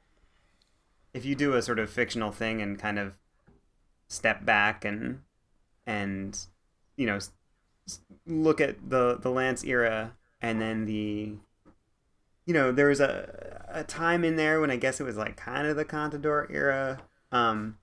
[1.15, 3.15] if you do a sort of fictional thing and kind of
[4.09, 5.21] step back and
[5.87, 6.37] and
[6.97, 7.21] you know
[8.27, 11.33] look at the the Lance era and then the
[12.45, 15.37] you know there was a a time in there when I guess it was like
[15.37, 17.01] kind of the Contador era.
[17.33, 17.79] Um,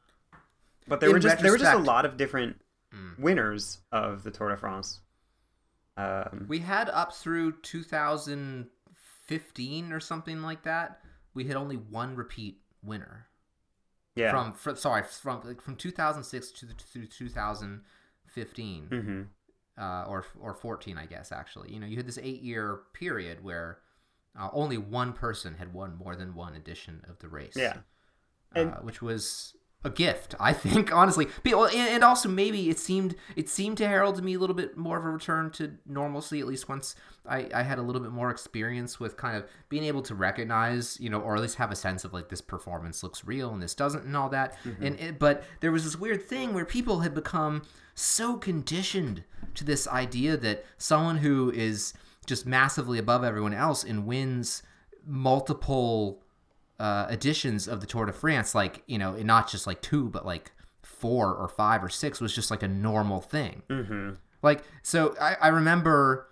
[0.88, 2.62] but there in were just there were just a lot of different
[2.96, 3.20] mm.
[3.20, 5.02] winners of the Tour de France.
[5.98, 11.02] Um, we had up through 2015 or something like that.
[11.34, 13.28] We had only one repeat winner.
[14.16, 14.32] Yeah.
[14.32, 18.88] From, from sorry from like from 2006 to through 2015.
[18.90, 19.22] Mm-hmm.
[19.78, 21.32] Uh, or or 14, I guess.
[21.32, 23.80] Actually, you know, you had this eight year period where
[24.40, 27.56] uh, only one person had won more than one edition of the race.
[27.56, 27.78] Yeah,
[28.56, 31.28] uh, and, uh, which was a gift, I think, honestly.
[31.46, 34.98] And also maybe it seemed it seemed to herald to me a little bit more
[34.98, 36.40] of a return to normalcy.
[36.40, 36.96] At least once
[37.28, 41.00] I, I had a little bit more experience with kind of being able to recognize,
[41.00, 43.62] you know, or at least have a sense of like this performance looks real and
[43.62, 44.58] this doesn't, and all that.
[44.64, 44.86] Mm-hmm.
[44.86, 47.64] And it, but there was this weird thing where people had become
[47.96, 49.24] so conditioned
[49.56, 51.94] to this idea that someone who is
[52.26, 54.64] just massively above everyone else and wins
[55.06, 56.23] multiple
[56.80, 60.26] uh, editions of the Tour de France, like you know, not just like two, but
[60.26, 63.64] like four or five or six was just like a normal thing.
[63.70, 64.12] Mm-hmm.
[64.42, 66.28] Like so, I, I remember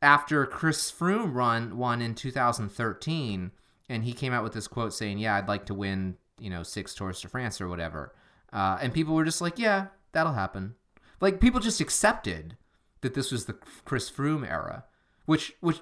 [0.00, 3.50] after Chris Froome run won in 2013,
[3.88, 6.62] and he came out with this quote saying, "Yeah, I'd like to win, you know,
[6.62, 8.14] six Tours de France or whatever,"
[8.52, 10.74] uh, and people were just like, "Yeah, that'll happen."
[11.20, 12.56] Like people just accepted
[13.00, 13.54] that this was the
[13.84, 14.84] Chris Froome era
[15.26, 15.80] which which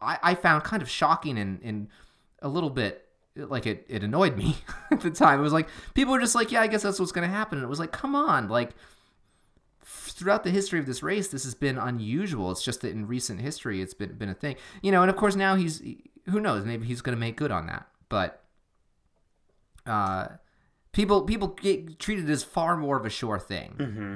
[0.00, 1.88] I, I found kind of shocking and, and
[2.40, 4.56] a little bit like it, it annoyed me
[4.90, 5.40] at the time.
[5.40, 7.58] It was like people were just like, yeah, I guess that's what's going to happen.
[7.58, 8.70] And it was like, come on, like
[9.84, 12.50] throughout the history of this race, this has been unusual.
[12.50, 15.02] It's just that in recent history, it's been been a thing, you know.
[15.02, 15.82] And of course, now he's
[16.28, 17.86] who knows, maybe he's going to make good on that.
[18.08, 18.38] but
[19.86, 20.28] uh,
[20.92, 24.14] people people get treated as far more of a sure thing Mm-hmm.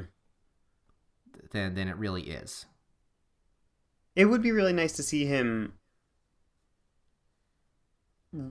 [1.52, 2.66] than than it really is.
[4.14, 5.72] It would be really nice to see him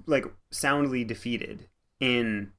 [0.05, 1.67] like soundly defeated
[1.99, 2.51] in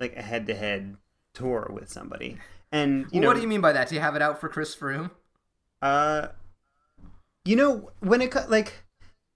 [0.00, 0.96] like a head-to-head
[1.34, 2.38] tour with somebody.
[2.70, 3.88] And you know, what do you mean by that?
[3.88, 5.10] Do you have it out for Chris Froome?
[5.80, 6.28] Uh,
[7.44, 8.84] you know, when it like,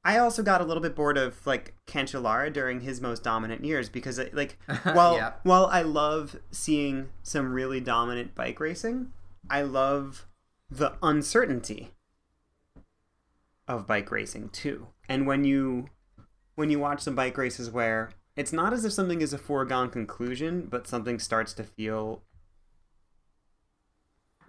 [0.05, 3.89] I also got a little bit bored of like Cancellara during his most dominant years
[3.89, 4.59] because like
[4.93, 5.33] while Yeah.
[5.43, 9.13] while I love seeing some really dominant bike racing,
[9.51, 10.27] I love
[10.71, 11.93] the uncertainty
[13.69, 14.89] of bike racing too.
[15.09, 15.89] And when you
[16.57, 19.91] when you watch some bike races where it's not as if something is a foregone
[19.91, 22.23] conclusion, but something starts to feel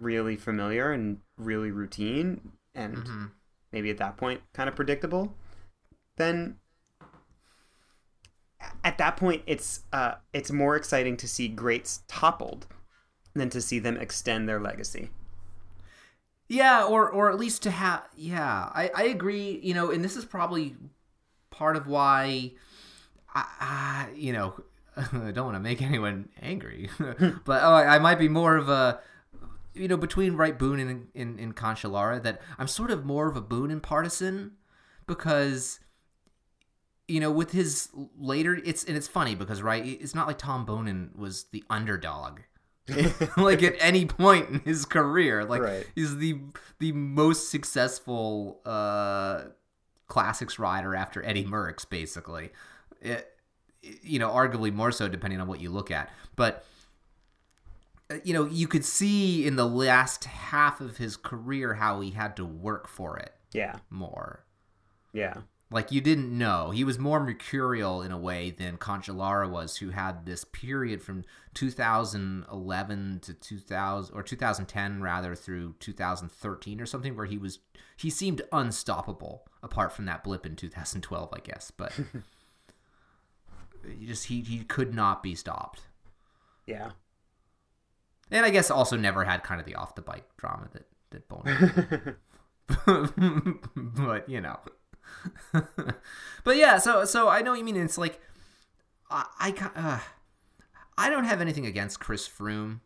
[0.00, 3.26] really familiar and really routine and Mm-hmm.
[3.72, 5.34] maybe at that point kind of predictable,
[6.16, 6.58] then
[8.84, 12.66] at that point it's uh it's more exciting to see greats toppled
[13.34, 15.10] than to see them extend their legacy.
[16.48, 18.04] Yeah, or or at least to have.
[18.16, 19.60] Yeah, I I agree.
[19.62, 20.76] You know, and this is probably
[21.58, 22.52] part of why.
[23.34, 24.54] I, I you know,
[24.96, 28.68] I don't want to make anyone angry, but oh, I, I might be more of
[28.68, 29.00] a.
[29.74, 33.42] You know, between Wright Boonen in in Cancellara, that I'm sort of more of a
[33.42, 34.52] Boonen partisan
[35.06, 35.78] because
[37.06, 40.66] you know, with his later, it's and it's funny because right, it's not like Tom
[40.66, 42.40] Boonen was the underdog,
[43.36, 45.44] like at any point in his career.
[45.44, 45.86] Like Right.
[45.94, 46.40] he's the
[46.80, 49.44] the most successful uh,
[50.08, 52.50] classics rider after Eddie Merckx, basically.
[53.00, 53.30] It,
[54.02, 56.64] you know, arguably more so depending on what you look at, but.
[58.10, 62.10] uh, You know, you could see in the last half of his career how he
[62.10, 63.76] had to work for it Yeah.
[63.90, 64.44] more.
[65.12, 65.38] Yeah.
[65.70, 66.70] Like you didn't know.
[66.70, 71.24] He was more mercurial in a way than Cancellara was, who had this period from
[71.52, 77.58] 2011 to 2000 or 2010 rather through 2013 or something where he was
[77.98, 81.92] he seemed unstoppable apart from that blip in 2012, I guess, but
[83.84, 85.82] you just he he could not be stopped.
[86.66, 86.92] Yeah.
[88.30, 91.28] And I guess also never had kind of the off the bike drama that that
[91.28, 92.18] Boner
[93.74, 94.58] but you know
[96.44, 98.20] but yeah so so i know what you mean it's like
[99.10, 99.98] i i, uh,
[100.96, 102.80] I don't have anything against chris froome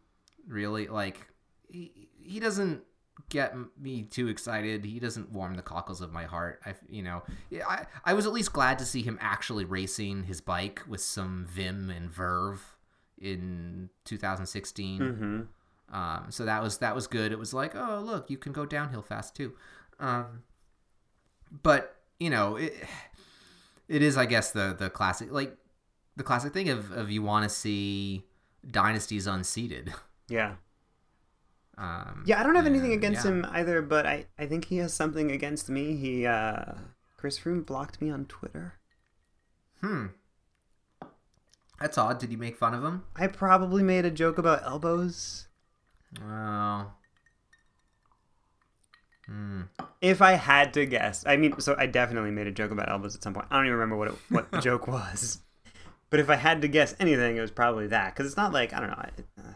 [0.46, 1.28] really like
[1.68, 2.82] he, he doesn't
[3.28, 7.22] get me too excited he doesn't warm the cockles of my heart i you know
[7.68, 11.46] i i was at least glad to see him actually racing his bike with some
[11.48, 12.76] vim and verve
[13.18, 15.40] in 2016 hmm
[15.92, 17.32] um, so that was that was good.
[17.32, 19.52] It was like, oh look, you can go downhill fast too.
[20.00, 20.42] Um,
[21.62, 22.74] but you know, it
[23.88, 25.56] it is, I guess, the the classic like
[26.16, 28.24] the classic thing of of you want to see
[28.70, 29.92] dynasties unseated.
[30.28, 30.54] Yeah.
[31.76, 33.32] Um, Yeah, I don't have anything against yeah.
[33.32, 35.96] him either, but I, I think he has something against me.
[35.96, 36.74] He uh
[37.16, 38.74] Chris Froome blocked me on Twitter.
[39.80, 40.06] Hmm.
[41.80, 42.18] That's odd.
[42.18, 43.04] Did you make fun of him?
[43.16, 45.48] I probably made a joke about elbows.
[46.24, 46.92] Oh.
[49.26, 49.62] Hmm.
[50.00, 53.14] If I had to guess, I mean, so I definitely made a joke about elbows
[53.14, 53.46] at some point.
[53.50, 55.40] I don't even remember what it, what the joke was,
[56.10, 58.72] but if I had to guess anything, it was probably that because it's not like
[58.72, 59.04] I don't know.
[59.16, 59.52] It, uh,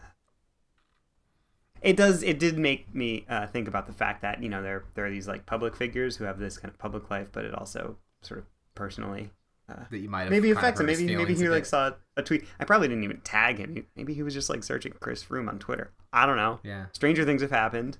[1.81, 2.23] it does.
[2.23, 5.11] It did make me uh, think about the fact that you know there there are
[5.11, 8.39] these like public figures who have this kind of public life, but it also sort
[8.39, 9.31] of personally
[9.69, 10.85] uh, That you might have maybe affects him.
[10.85, 12.45] Maybe maybe he like saw a tweet.
[12.59, 13.85] I probably didn't even tag him.
[13.95, 15.91] Maybe he was just like searching Chris Froome on Twitter.
[16.13, 16.59] I don't know.
[16.63, 16.85] Yeah.
[16.93, 17.97] Stranger things have happened.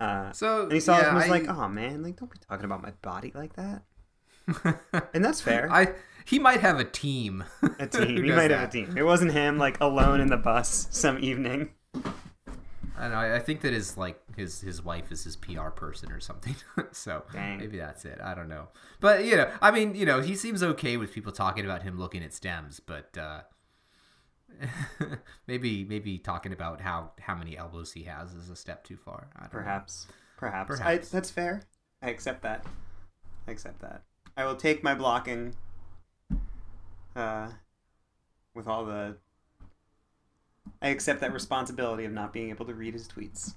[0.00, 2.38] Uh, So and he saw it and was I- like, "Oh man, like don't be
[2.48, 3.82] talking about my body like that."
[5.14, 5.68] And that's fair.
[5.70, 7.44] I he might have a team.
[7.78, 8.24] a team.
[8.24, 8.96] he might have a team.
[8.96, 11.70] It wasn't him like alone in the bus some evening.
[11.94, 13.18] I don't know.
[13.18, 16.54] I I think that his like his his wife is his PR person or something.
[16.92, 17.58] so Dang.
[17.58, 18.20] maybe that's it.
[18.22, 18.68] I don't know.
[19.00, 21.98] But you know, I mean, you know, he seems okay with people talking about him
[21.98, 23.40] looking at stems, but uh,
[25.46, 29.28] maybe maybe talking about how how many elbows he has is a step too far.
[29.36, 29.58] I don't know.
[29.58, 30.06] Perhaps.
[30.36, 30.68] Perhaps.
[30.68, 31.08] Perhaps.
[31.12, 31.62] I, that's fair.
[32.02, 32.64] I accept that.
[33.46, 34.02] I accept that.
[34.36, 35.54] I will take my blocking
[37.16, 37.48] uh,
[38.54, 39.16] with all the.
[40.82, 43.54] I accept that responsibility of not being able to read his tweets.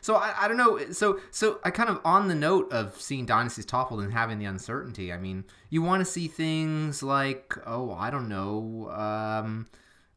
[0.00, 0.78] So I, I don't know.
[0.92, 4.44] So so I kind of on the note of seeing dynasties toppled and having the
[4.44, 5.12] uncertainty.
[5.12, 9.66] I mean, you want to see things like oh I don't know, um,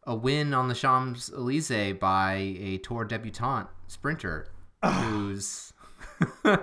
[0.04, 4.48] a win on the Champs Elysees by a Tour debutante sprinter
[4.84, 5.74] who's
[6.46, 6.60] a,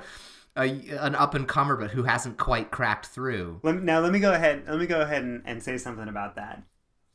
[0.56, 3.60] an up and comer, but who hasn't quite cracked through.
[3.62, 4.64] Let, now let me go ahead.
[4.68, 6.62] Let me go ahead and, and say something about that.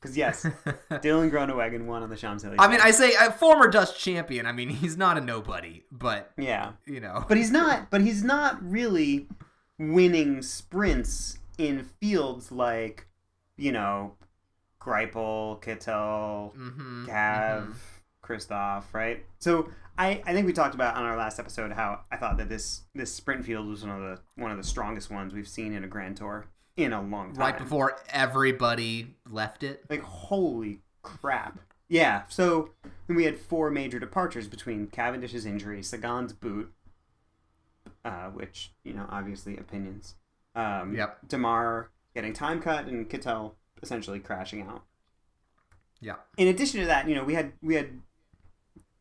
[0.06, 0.44] Because yes,
[0.92, 2.60] Dylan Groenewegen won on the Champs Elysees.
[2.60, 4.46] I mean, I say a former Dutch champion.
[4.46, 7.90] I mean, he's not a nobody, but yeah, you know, but he's not.
[7.96, 9.28] But he's not really
[9.78, 13.08] winning sprints in fields like,
[13.58, 14.16] you know,
[14.82, 17.74] Greipel, Kittel, mm-hmm, Cav, mhm.
[18.24, 19.26] Kristoff, right?
[19.40, 22.50] So I, I think we talked about on our last episode how I thought that
[22.50, 25.74] this this sprint field was one of the one of the strongest ones we've seen
[25.74, 26.48] in a Grand Tour
[26.78, 27.40] in a long time.
[27.40, 29.86] right before everybody left it.
[29.90, 31.60] Like holy crap.
[31.88, 32.72] Yeah, so
[33.08, 36.74] then we had four major departures between Cavendish's injury, Sagan's boot,
[38.04, 40.16] uh, which, you know, obviously opinions.
[40.56, 41.20] Um, Yep.
[41.28, 43.52] Démare getting time cut and Kittel
[43.84, 44.84] essentially crashing out.
[46.02, 46.16] Yeah.
[46.38, 48.02] In addition to that, you know, we had we had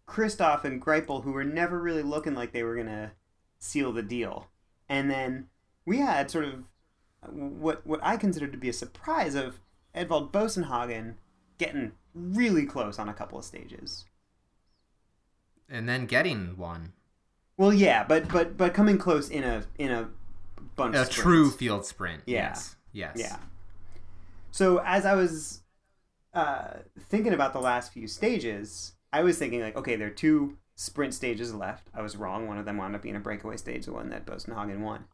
[0.07, 3.13] Kristoff and Greipel who were never really looking like they were gonna
[3.59, 4.49] seal the deal,
[4.89, 5.49] and then
[5.87, 6.65] we had sort of
[7.31, 9.61] what what I considered to be a surprise of
[9.95, 11.19] Edvald Boasson Hagen
[11.59, 14.05] getting really close on a couple of stages.
[15.69, 16.93] And then getting one.
[17.57, 20.09] Well, yeah, but but but coming close in a in a
[20.77, 22.23] bunch A true field sprint.
[22.27, 22.49] Yeah.
[22.49, 22.77] Yes.
[22.93, 23.17] Yes.
[23.17, 23.37] Yeah.
[24.51, 25.63] So as I was
[26.33, 30.59] uh, thinking about the last few stages, I was thinking like, okay, there are two
[30.77, 31.89] sprint stages left.
[31.95, 32.47] I was wrong.
[32.47, 35.05] One of them wound up being a breakaway stage, the one that Boasson Hagen won.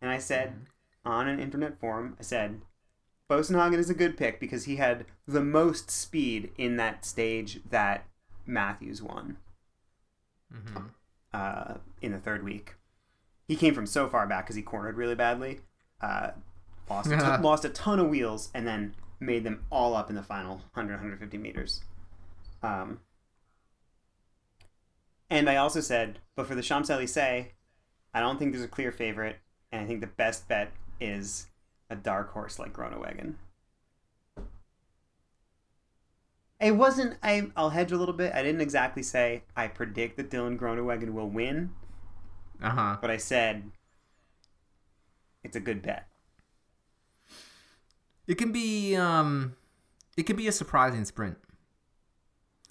[0.00, 0.54] And I said
[1.04, 2.60] on an internet forum, I said
[3.30, 7.60] Boasson Hagen is a good pick because he had the most speed in that stage
[7.70, 8.06] that
[8.46, 9.38] Matthews won
[10.52, 10.90] hmm
[11.32, 12.74] uh, in the third week.
[13.46, 15.60] He came from so far back because he cornered really badly,
[16.00, 16.32] uh,
[16.88, 20.16] lost a ton, lost a ton of wheels, and then made them all up in
[20.16, 21.84] the final 100 150 meters.
[22.62, 23.00] Um,
[25.30, 27.46] and I also said, but for the Champs Elysees,
[28.14, 29.40] I don't think there's a clear favorite,
[29.70, 31.46] and I think the best bet is
[31.88, 33.34] a dark horse like Groenewegen.
[36.60, 37.16] It wasn't.
[37.22, 38.34] I, I'll hedge a little bit.
[38.34, 41.70] I didn't exactly say I predict that Dylan Groenewegen will win,
[42.62, 42.96] Uh huh.
[43.00, 43.70] but I said
[45.42, 46.06] it's a good bet.
[48.26, 49.56] It can be um
[50.18, 51.38] it can be a surprising sprint.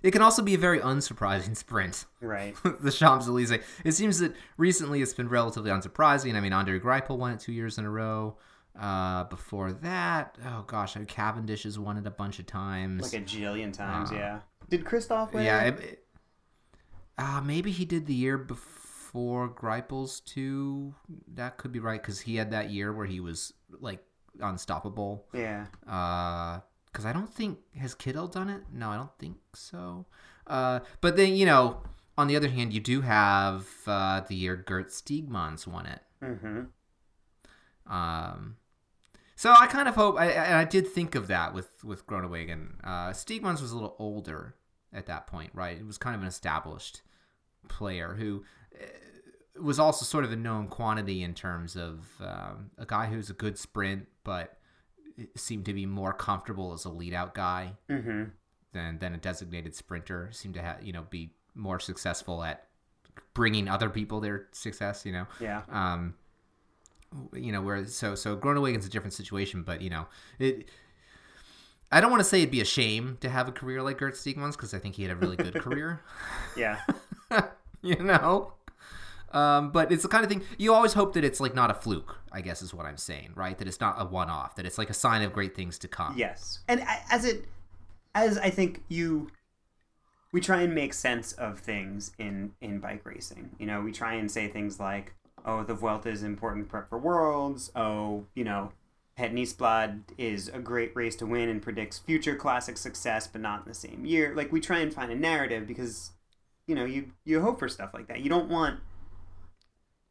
[0.01, 2.05] It can also be a very unsurprising sprint.
[2.21, 2.55] Right.
[2.81, 3.59] the Champs Elysees.
[3.83, 6.35] It seems that recently it's been relatively unsurprising.
[6.35, 8.37] I mean, Andre Greipel won it two years in a row.
[8.79, 13.01] Uh, before that, oh gosh, Cavendish has won it a bunch of times.
[13.13, 14.39] Like a jillion times, Uh, yeah.
[14.69, 15.43] Did Kristoff win?
[15.43, 16.05] yeah, it?
[17.17, 20.93] uh, maybe he did the year before Greipel's too.
[21.33, 24.01] That could be right because he had that year where he was like
[24.39, 25.25] unstoppable.
[25.33, 25.65] Yeah.
[26.99, 28.63] Because I don't think has Kittel done it.
[28.73, 30.05] No, I don't think so.
[30.45, 31.77] Uh, but then you know,
[32.17, 36.01] on the other hand, you do have uh, the year Gert Steegmans won it.
[36.21, 36.63] Mm-hmm.
[37.89, 38.57] Um,
[39.37, 42.71] so I kind of hope, I, and I did think of that with with Groenewegen.
[42.83, 44.55] Uh, Steegmans was a little older
[44.91, 45.77] at that point, right?
[45.77, 47.01] It was kind of an established
[47.69, 48.43] player who
[48.75, 53.29] uh, was also sort of a known quantity in terms of um, a guy who's
[53.29, 54.58] a good sprint, but
[55.35, 58.23] seemed to be more comfortable as a lead out guy Mm-hmm.
[58.73, 60.29] than than a designated sprinter.
[60.31, 62.65] Seemed to have you know be more successful at
[63.33, 65.05] bringing other people their success.
[65.05, 65.61] You know, Yeah.
[65.71, 66.15] um,
[67.33, 70.07] you know where so so Groenewegen's a different situation, but you know
[70.37, 70.69] it.
[71.91, 74.13] I don't want to say it'd be a shame to have a career like Gert
[74.13, 76.03] Steegmans because I think he had a really good career.
[76.55, 76.79] Yeah.
[77.81, 78.53] you know,
[79.31, 81.73] um, but it's the kind of thing you always hope that it's like not a
[81.73, 82.19] fluke.
[82.31, 83.57] I guess is what I'm saying, right?
[83.57, 84.55] That it's not a one-off.
[84.55, 86.15] That it's like a sign of great things to come.
[86.17, 86.59] Yes.
[86.67, 87.45] And as it,
[88.13, 89.29] as I think you,
[90.31, 93.51] we try and make sense of things in in bike racing.
[93.59, 95.13] You know, we try and say things like,
[95.45, 98.71] "Oh, the Vuelta is important prep for Worlds." Oh, you know,
[99.19, 103.63] Het Nieuwsblad is a great race to win and predicts future classic success, but not
[103.63, 104.33] in the same year.
[104.33, 106.11] Like we try and find a narrative because,
[106.67, 108.21] you know, you you hope for stuff like that.
[108.21, 108.79] You don't want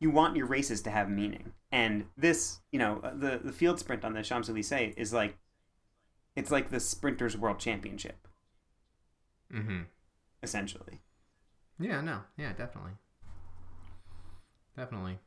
[0.00, 1.52] you want your races to have meaning.
[1.72, 5.36] And this, you know, the the field sprint on the Champs Elysees is like
[6.36, 8.28] it's like the sprinters world championship
[9.52, 9.82] Mm-hmm.
[10.42, 11.00] essentially
[11.80, 12.92] Yeah, no, yeah, definitely,
[14.76, 15.18] definitely.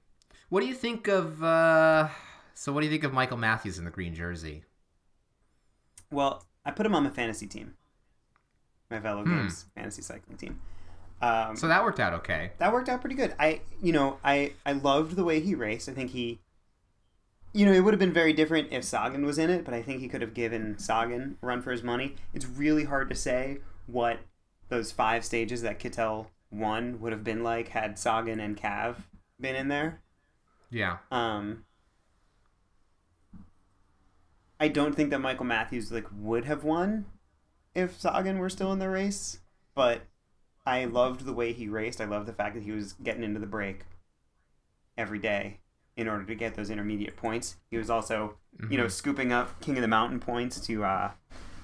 [0.50, 1.44] What do you think of?
[1.44, 2.10] uh
[2.54, 4.64] So, what do you think of Michael Matthews in the green jersey?
[6.12, 7.74] well i put him on my fantasy team
[8.90, 9.32] my Velo Hmm.
[9.38, 10.60] games fantasy cycling team
[11.22, 12.52] um, So that worked out okay.
[12.58, 15.88] that worked out pretty good i you know i i loved the way he raced
[15.90, 16.40] i think he
[17.54, 19.82] you know it would have been very different if sagan was in it but i
[19.82, 23.16] think he could have given sagan a run for his money it's really hard to
[23.16, 24.20] say what
[24.70, 28.96] those five stages that kittel won would have been like had sagan and cav
[29.40, 30.02] been in there
[30.70, 30.98] Yeah.
[31.12, 31.66] Um,
[34.60, 37.06] I don't think that Michael Matthews like would have won
[37.76, 39.40] if Sagan were still in the race,
[39.76, 40.02] but
[40.66, 42.00] I loved the way he raced.
[42.00, 43.86] I loved the fact that he was getting into the break
[44.98, 45.60] every day
[45.98, 47.58] in order to get those intermediate points.
[47.70, 48.38] He was also,
[48.70, 51.12] you know, scooping up King of the Mountain points to uh,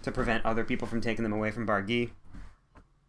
[0.04, 2.12] to prevent other people from taking them away from Barguil,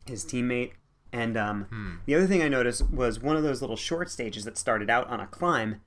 [0.07, 0.72] his teammate.
[1.12, 1.66] And um,
[2.07, 5.09] the other thing I noticed was one of those little short stages that started out
[5.09, 5.80] on a climb.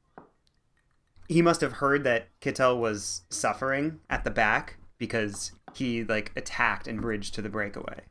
[1.27, 6.87] He must have heard that Kittel was suffering at the back because he like attacked
[6.87, 8.01] and bridged to the breakaway.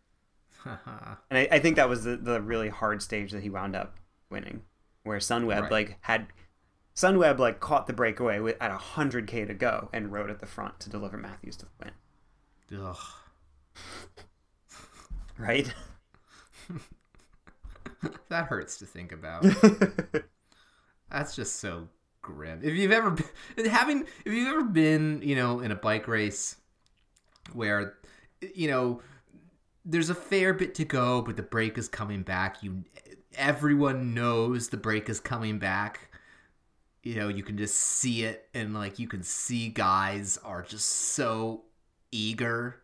[1.31, 3.97] And I, I think that was the, the really hard stage that he wound up
[4.31, 4.63] winning,
[5.05, 5.71] where Sunweb Right.
[5.73, 6.27] like had
[6.95, 10.47] Sunweb like caught the breakaway with, at hundred k to go and rode at the
[10.47, 11.91] front to deliver Matthews to the
[12.71, 12.81] win.
[12.85, 12.97] Ugh.
[15.39, 15.73] Right?
[18.29, 19.45] That hurts to think about.
[21.11, 21.89] That's just so
[22.23, 22.61] grim.
[22.63, 26.57] If you've ever been, having if you've ever been, you know, in a bike race
[27.53, 27.95] where
[28.55, 29.03] you know
[29.85, 32.63] there's a fair bit to go, but the break is coming back.
[32.63, 32.85] You
[33.37, 36.11] everyone knows the break is coming back.
[37.03, 40.87] You know, you can just see it and like you can see guys are just
[40.87, 41.63] so
[42.13, 42.77] eager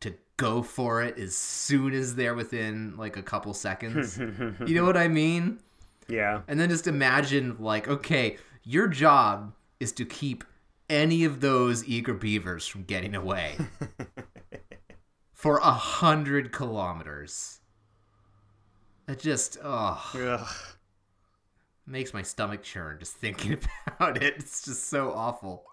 [0.00, 4.18] to go for it as soon as they're within like a couple seconds.
[4.66, 5.60] you know what I mean?
[6.10, 6.40] yeah.
[6.48, 10.44] And then just imagine, like, okay, your job is to keep
[10.88, 13.56] any of those eager beavers from getting away
[15.40, 17.60] for a hundred kilometers.
[19.08, 20.46] It just, oh, Ugh.
[21.86, 24.34] makes my stomach churn just thinking about it.
[24.36, 25.64] It's just so awful.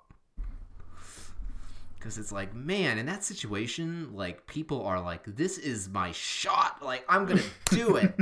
[1.99, 6.81] Because it's like, man, in that situation, like, people are like, this is my shot.
[6.81, 8.15] Like, I'm to do it.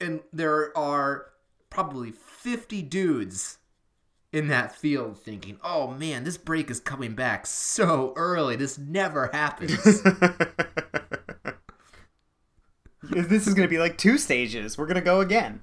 [0.00, 1.26] and there are
[1.68, 3.58] probably 50 dudes
[4.36, 8.54] in that field thinking, oh man, this break is coming back so early.
[8.54, 9.82] This never happens.
[13.02, 14.76] this is gonna be like two stages.
[14.76, 15.62] We're gonna go again.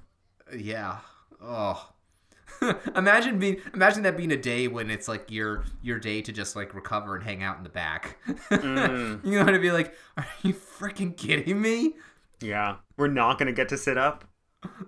[0.52, 0.98] yeah.
[1.40, 1.90] Oh.
[2.96, 6.56] imagine being imagine that being a day when it's like your your day to just
[6.56, 8.16] like recover and hang out in the back.
[8.50, 9.24] Mm.
[9.24, 11.94] you know what I be like, are you freaking kidding me?
[12.40, 12.76] Yeah.
[12.96, 14.24] We're not gonna get to sit up.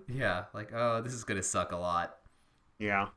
[0.09, 2.16] Yeah, like oh, this is gonna suck a lot.
[2.80, 3.09] Yeah.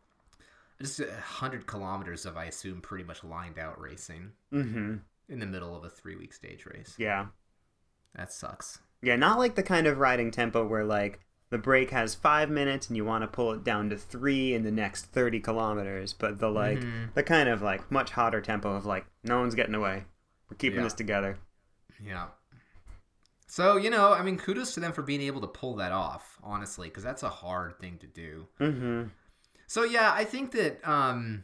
[0.82, 4.96] Just a hundred kilometers of I assume pretty much lined out racing Mm-hmm.
[5.28, 6.96] in the middle of a three week stage race.
[6.98, 7.28] Yeah.
[8.16, 8.80] That sucks.
[9.02, 11.20] Yeah, not like the kind of riding tempo where like
[11.50, 14.64] the break has five minutes and you want to pull it down to three in
[14.64, 17.14] the next thirty kilometers, but the like Mhm.
[17.14, 20.06] the kind of like much hotter tempo of like no one's getting away.
[20.50, 20.84] We're keeping Yeah.
[20.86, 21.38] this together.
[22.02, 22.28] Yeah.
[23.48, 26.38] So you know, I mean, kudos to them for being able to pull that off,
[26.44, 28.48] honestly, because that's a hard thing to do.
[28.60, 29.08] Mm-hmm.
[29.70, 31.44] So yeah, I think that um,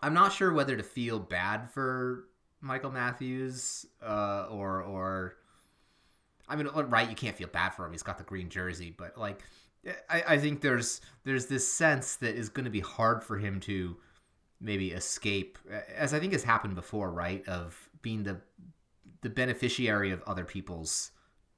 [0.00, 2.28] I'm not sure whether to feel bad for
[2.60, 5.34] Michael Matthews uh, or or
[6.48, 7.10] I mean, right?
[7.10, 7.90] You can't feel bad for him.
[7.90, 9.42] He's got the green jersey, but like,
[10.08, 13.58] I, I think there's there's this sense that is going to be hard for him
[13.62, 13.96] to
[14.60, 15.58] maybe escape,
[15.96, 17.46] as I think has happened before, right?
[17.48, 18.40] Of being the
[19.22, 21.10] the beneficiary of other people's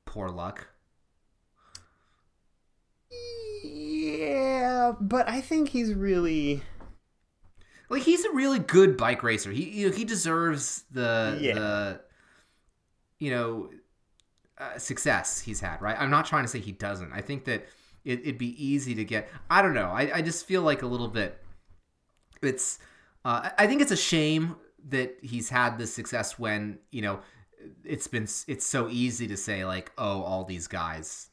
[0.07, 0.67] poor luck.
[4.19, 6.63] Yeah, but I think he's really
[7.89, 9.51] Like he's a really good bike racer.
[9.51, 11.55] He you know, he deserves the Yeah.
[11.55, 12.01] the
[13.19, 13.71] you know
[14.59, 15.81] uh, success he's had.
[15.81, 15.97] Right.
[15.99, 17.13] I'm not trying to say he doesn't.
[17.13, 17.67] I think that
[18.05, 19.29] it, it'd be easy to get.
[19.49, 19.91] I don't know.
[19.91, 21.39] I, I just feel like a little bit.
[22.43, 22.79] It's.
[23.25, 24.57] Uh, I think it's a shame
[24.89, 27.21] that he's had this success when you know
[27.85, 31.29] it's been it's so easy to say like oh all these guys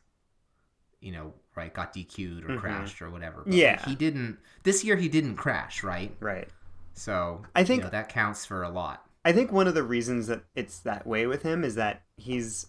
[1.00, 2.60] you know right got DQ'd or Mhm.
[2.60, 3.84] crashed or whatever but Yeah.
[3.86, 6.50] he didn't this year he didn't crash right right.
[6.94, 9.06] so I think- you know, that counts for a lot.
[9.24, 12.68] I think one of the reasons that it's that way with him is that he's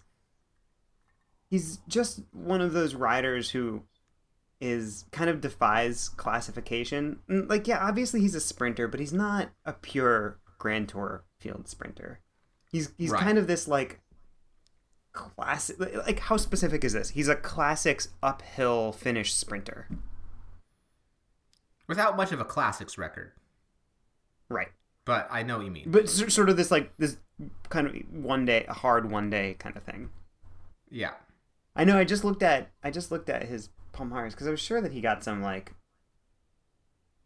[1.49, 3.83] he's just one of those riders who
[4.59, 7.19] is kind of defies classification.
[7.29, 11.67] Mm, Like yeah, obviously he's a sprinter, but he's not a pure Grand Tour field
[11.67, 12.19] sprinter.
[12.71, 13.21] He's he's Right.
[13.21, 14.01] kind of this like
[15.17, 17.09] classic like how specific is this?
[17.09, 19.87] He's a classics uphill finish sprinter.
[21.87, 23.31] Without much of a classics record,
[24.49, 24.67] Right.
[25.05, 25.89] but I know what you mean.
[25.89, 27.17] But sort of this like this
[27.69, 30.09] kind of one day a hard one day kind of thing.
[30.89, 31.13] Yeah.
[31.75, 31.97] I know.
[31.97, 34.91] I just looked at I just looked at his Palmares because I was sure that
[34.93, 35.73] he got some like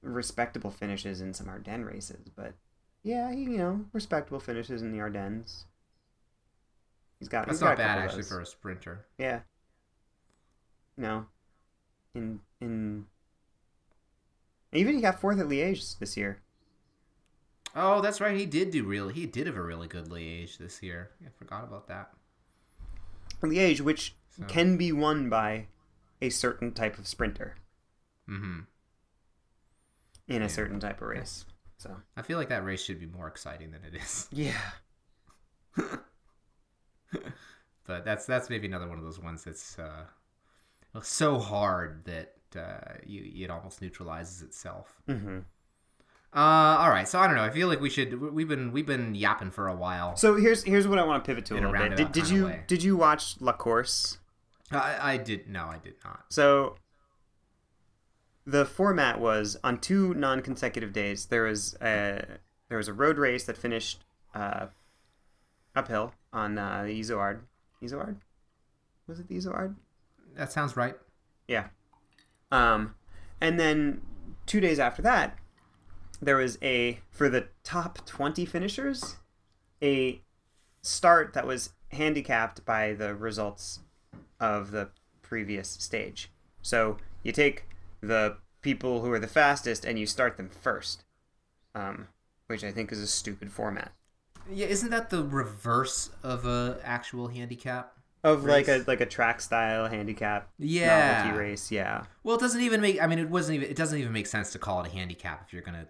[0.02, 2.54] respectable finishes in some Ardennes races, but
[3.04, 5.66] yeah, he, you know, respectable finishes in the Ardennes.
[7.22, 7.46] He's got.
[7.46, 9.06] That's he's got not a bad actually for a sprinter.
[9.20, 9.42] Yeah.
[10.98, 11.28] No.
[12.16, 13.06] In in
[14.74, 16.42] Even he got fourth at Liège this year.
[17.76, 18.36] Oh, that's right.
[18.36, 19.14] He did do really.
[19.14, 21.12] He did have a really good Liège this year.
[21.24, 22.12] I forgot about that.
[23.44, 25.68] Liège, which So- can be won by
[26.24, 27.56] a certain type of sprinter
[28.28, 28.60] Mm hmm
[30.28, 31.46] in a certain type of race.
[31.78, 34.28] So I feel like that race should be more exciting than it is.
[34.32, 34.72] yeah,
[37.88, 40.06] But that's that's maybe another one of those ones that's uh,
[41.02, 45.02] so hard that uh, you it almost neutralizes itself.
[45.08, 45.40] hmm
[46.34, 46.38] Uh,
[46.80, 47.08] all right.
[47.08, 47.44] So I don't know.
[47.44, 48.22] I feel like we should.
[48.22, 50.16] We've been we've been yapping for a while.
[50.16, 51.98] So here's here's what I want to pivot to a In a little bit.
[51.98, 52.64] Did, did you way.
[52.68, 54.20] did you watch La Course?
[54.72, 56.26] I, I did no, I did not.
[56.30, 56.76] So
[58.46, 61.26] the format was on two non-consecutive days.
[61.26, 62.24] There was a
[62.70, 64.04] there was a road race that finished
[64.34, 64.68] uh,
[65.76, 67.42] uphill on uh, the Izoard.
[67.82, 68.18] Izoard?
[69.08, 69.76] Was it the Izoard?
[70.36, 70.96] That sounds right.
[71.48, 71.68] Yeah.
[72.52, 72.96] Um,
[73.40, 74.02] and then
[74.46, 75.38] two days after that,
[76.22, 79.18] there was a for the top twenty finishers,
[79.82, 80.22] a
[80.82, 83.80] start that was handicapped by the results
[84.40, 84.90] of the
[85.22, 86.32] previous stage.
[86.62, 87.68] So you take
[88.02, 91.04] the people who are the fastest and you start them first,
[91.74, 92.08] um,
[92.48, 93.92] which I think is a stupid format
[94.52, 97.94] Yeah, isn't that the reverse of a actual handicap?
[98.24, 101.24] of like a like a track style handicap Yeah.
[101.24, 101.72] novelty race.
[101.72, 102.04] Yeah.
[102.24, 103.02] Well, it doesn't even make.
[103.02, 103.70] I mean, it wasn't even.
[103.72, 105.88] It doesn't even make sense to call it a handicap if you're gonna,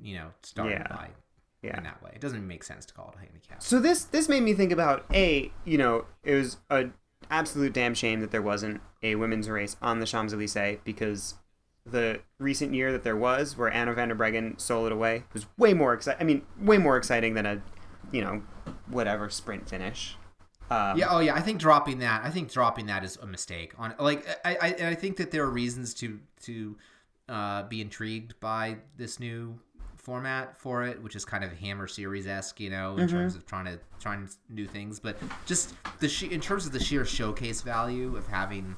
[0.00, 0.86] you know, start Yeah.
[0.88, 1.08] by
[1.62, 1.76] Yeah.
[1.78, 2.12] in that way.
[2.14, 3.60] It doesn't make sense to call it a handicap.
[3.60, 6.90] So this this made me think about a you know it was a
[7.28, 11.34] absolute damn shame that there wasn't a women's race on the Champs Elysees because
[11.84, 15.74] the recent year that there was where Anna van der Breggen soloed away was way
[15.74, 16.20] more exciting.
[16.20, 17.62] I mean, way more exciting than a
[18.12, 18.42] you know
[18.88, 20.16] whatever sprint finish.
[20.70, 21.06] Um, Yeah.
[21.10, 21.34] Oh, yeah.
[21.34, 22.24] I think dropping that.
[22.24, 23.72] I think dropping that is a mistake.
[23.78, 26.76] On like, I, I, and I think that there are reasons to to
[27.28, 29.58] uh, be intrigued by this new
[29.96, 33.46] format for it, which is kind of Hammer series esque, you know, in terms of
[33.46, 35.00] trying to trying new things.
[35.00, 38.74] But just the she- in terms of the sheer showcase value of having,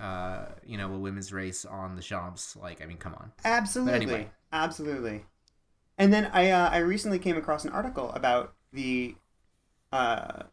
[0.00, 2.56] uh, you know, a women's race on the Champs.
[2.56, 3.32] Like, I mean, come on.
[3.44, 3.94] Absolutely.
[3.94, 4.30] anyway.
[4.52, 5.24] Absolutely.
[6.00, 9.14] And then I uh, I recently came across an article about the
[9.92, 10.44] uh,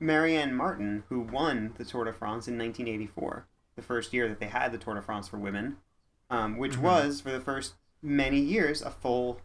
[0.00, 4.46] Marianne Martin who won the Tour de France in 1984, the first year that they
[4.46, 5.76] had the Tour de France for women,
[6.30, 6.82] um, which Mm-hmm.
[6.82, 9.40] was for the first many years a full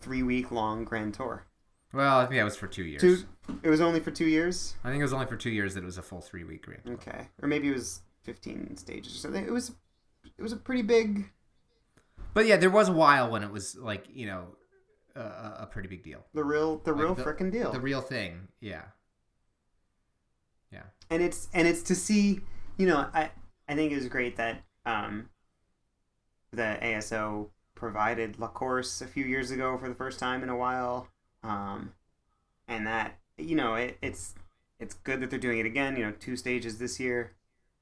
[0.00, 1.44] three week long Grand Tour.
[1.92, 3.00] Well, I think that was for two years.
[3.00, 3.18] Two,
[3.62, 4.74] it was only for two years.
[4.82, 6.64] I think it was only for two years that it was a full three week
[6.64, 6.82] grand.
[6.88, 9.44] Okay, or maybe it was 15 stages or something.
[9.44, 9.72] It was
[10.36, 11.30] it was a pretty big.
[12.34, 14.46] But yeah, there was a while when it was like you know
[15.14, 15.20] a,
[15.60, 16.24] a pretty big deal.
[16.34, 17.70] The real, the real the- frickin' deal.
[17.72, 18.82] The real thing, yeah.
[20.72, 20.84] Yeah.
[21.10, 22.40] and it's and it's to see
[22.78, 23.30] you know i
[23.68, 25.28] i think it was great that um
[26.50, 30.56] the aso provided la course a few years ago for the first time in a
[30.56, 31.08] while
[31.42, 31.92] um
[32.68, 34.34] and that you know it, it's
[34.80, 37.32] it's good that they're doing it again you know two stages this year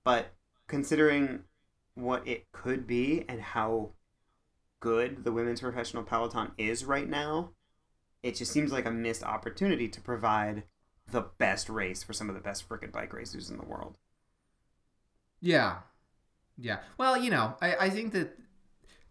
[0.03, 0.33] but
[0.67, 1.45] considering
[1.95, 3.91] what it could be and how
[4.81, 7.51] good the women's professional peloton is right now
[8.23, 10.65] it just seems like a missed opportunity to provide
[11.11, 13.97] the best race for some of the best frickin' bike racers in the world.
[15.41, 15.79] Yeah.
[16.59, 16.79] Yeah.
[16.99, 18.37] Well, you know, I, I think that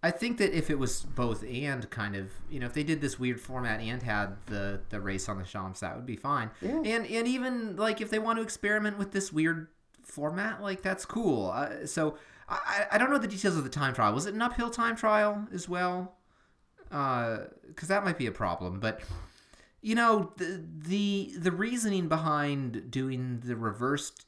[0.01, 3.01] I think that if it was both and kind of, you know, if they did
[3.01, 6.51] this weird format and had the the race on the Champs, that would be fine.
[6.61, 6.81] Yeah.
[6.85, 9.67] And and even like if they want to experiment with this weird
[10.03, 11.49] format, like that's cool.
[11.49, 12.15] Uh, so
[12.49, 14.13] I I don't know the details of the time trial.
[14.13, 16.15] Was it an uphill time trial as well?
[16.91, 19.01] Uh, because that might be a problem, but
[19.81, 24.25] you know the the the reasoning behind doing the reversed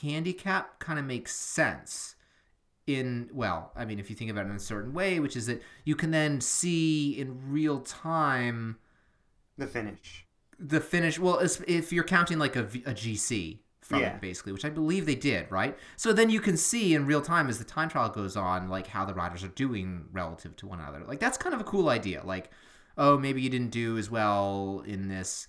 [0.00, 2.14] handicap kind of makes sense
[2.86, 5.46] in well i mean if you think about it in a certain way which is
[5.46, 8.78] that you can then see in real time
[9.58, 10.26] The finish.
[10.58, 13.58] the finish well if you're counting like a gc
[13.90, 14.14] from Yeah.
[14.14, 15.76] it basically which i believe they did right?
[15.96, 18.86] So then you can see in real time as the time trial goes on like
[18.86, 21.02] how the riders are doing relative to one another.
[21.06, 22.22] Like that's kind of a cool idea.
[22.24, 22.50] Like
[22.96, 25.48] oh maybe you didn't do as well in this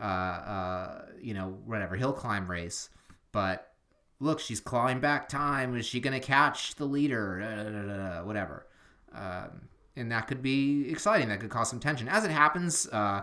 [0.00, 2.90] uh, uh, you know whatever hill climb race
[3.32, 3.72] but
[4.20, 5.74] look she's clawing back time.
[5.76, 7.40] Is she gonna catch the leader?
[7.40, 8.66] Da, whatever.
[9.14, 11.28] Um, and that could be exciting.
[11.28, 12.08] That could cause some tension.
[12.08, 13.22] As it happens uh,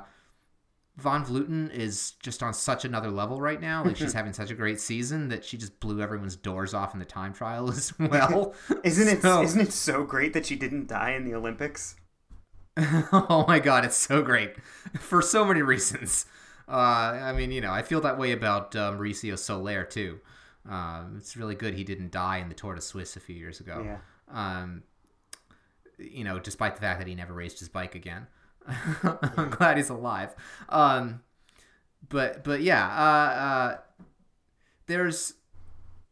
[1.00, 3.84] Van Vleuten is just on such another level right now.
[3.84, 7.00] Like she's having such a great season that she just blew everyone's doors off in
[7.00, 8.54] the time trial as well.
[8.84, 11.96] Isn't it So- not it so great that she didn't die in the Olympics?
[12.78, 14.56] oh my god, it's so great
[15.00, 16.26] for so many reasons.
[16.68, 20.20] Uh, I mean, you know, I feel that way about uh, Mauricio Soler too.
[20.70, 23.60] Um, it's really good he didn't die in the Tour de Suisse a few years
[23.60, 23.84] ago.
[23.84, 23.98] Yeah.
[24.32, 24.84] Um,
[25.98, 28.28] you know, despite the fact that he never raced his bike again.
[29.38, 30.36] I'm glad he's alive.
[30.70, 31.22] Um,
[32.08, 33.78] but but yeah, uh, uh,
[34.88, 35.34] there's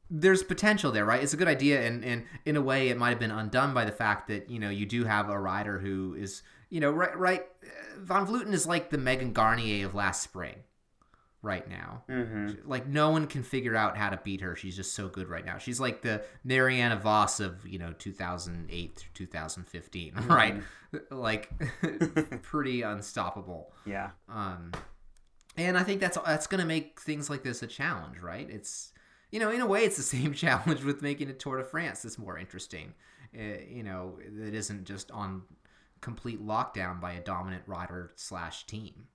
[0.10, 1.22] there's potential there, right?
[1.22, 3.86] It's a good idea, and and in a way, it might have been undone by
[3.86, 7.18] the fact that you know you do have a rider who is you know right
[7.18, 7.46] right.
[7.98, 10.56] Van Vleuten is like the Megan Guarnier of last spring,
[11.42, 12.04] right now.
[12.10, 12.70] Mm-hmm.
[12.70, 14.56] Like no one can figure out how to beat her.
[14.56, 15.58] She's just so good right now.
[15.58, 20.62] She's like the Marianne Vos of you know 2008 through 2015, right?
[21.12, 21.52] Like
[22.44, 23.74] pretty unstoppable.
[23.86, 24.12] Yeah.
[24.30, 24.72] Um,
[25.58, 28.50] and I think that's that's gonna make things like this a challenge, right?
[28.50, 28.94] It's
[29.30, 32.04] you know in a way it's the same challenge with making a Tour de France
[32.04, 32.94] that's more interesting.
[33.38, 35.42] Uh, you know, that isn't just on
[36.00, 39.08] complete lockdown by a dominant rider slash team.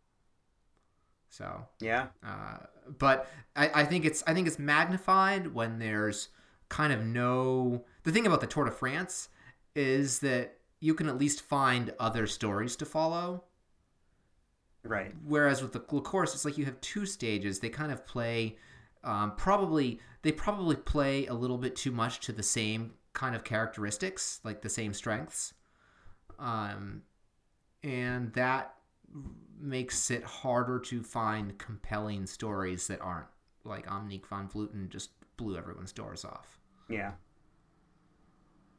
[1.33, 2.09] So Yeah.
[2.23, 2.59] uh,
[2.99, 6.29] but I, I think it's I think it's magnified when there's
[6.69, 7.85] kind of no.
[8.05, 9.31] The thing about the Tour de France
[9.75, 13.45] is that you can at least find other stories to follow.
[14.85, 15.15] Right.
[15.25, 17.61] Whereas with the course, it's like you have two stages.
[17.61, 18.57] They kind of play,
[19.03, 23.43] um, probably they probably play a little bit too much to the same kind of
[23.43, 25.55] characteristics, like the same strengths,
[26.39, 27.03] um,
[27.83, 28.75] and that
[29.61, 33.27] makes it harder to find compelling stories that aren't
[33.65, 36.59] like Annemiek van Vleuten just blew everyone's doors off.
[36.89, 37.13] Yeah.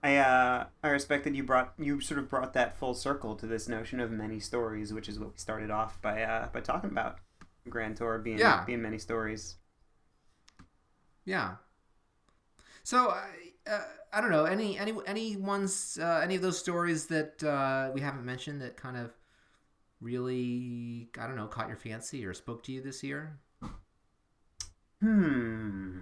[0.03, 3.47] I uh I respect that you brought you sort of brought that full circle to
[3.47, 6.89] this notion of many stories, which is what we started off by uh by talking
[6.89, 7.19] about.
[7.69, 8.65] Grand Tour being Yeah.
[8.65, 9.55] being many stories.
[11.23, 11.55] Yeah.
[12.83, 13.29] So I
[13.65, 13.79] uh,
[14.11, 18.01] I don't know any any any ones uh, any of those stories that uh, we
[18.01, 19.11] haven't mentioned that kind of
[20.03, 23.39] really I don't know caught your fancy or spoke to you this year.
[25.01, 25.99] Hmm.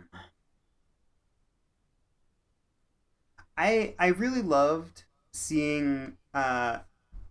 [3.57, 6.79] I I really loved seeing uh,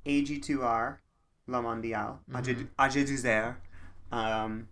[0.06, 0.98] AG2R
[1.46, 2.68] La Mondiale Mhm.
[2.78, 3.56] Duzer
[4.12, 4.68] um,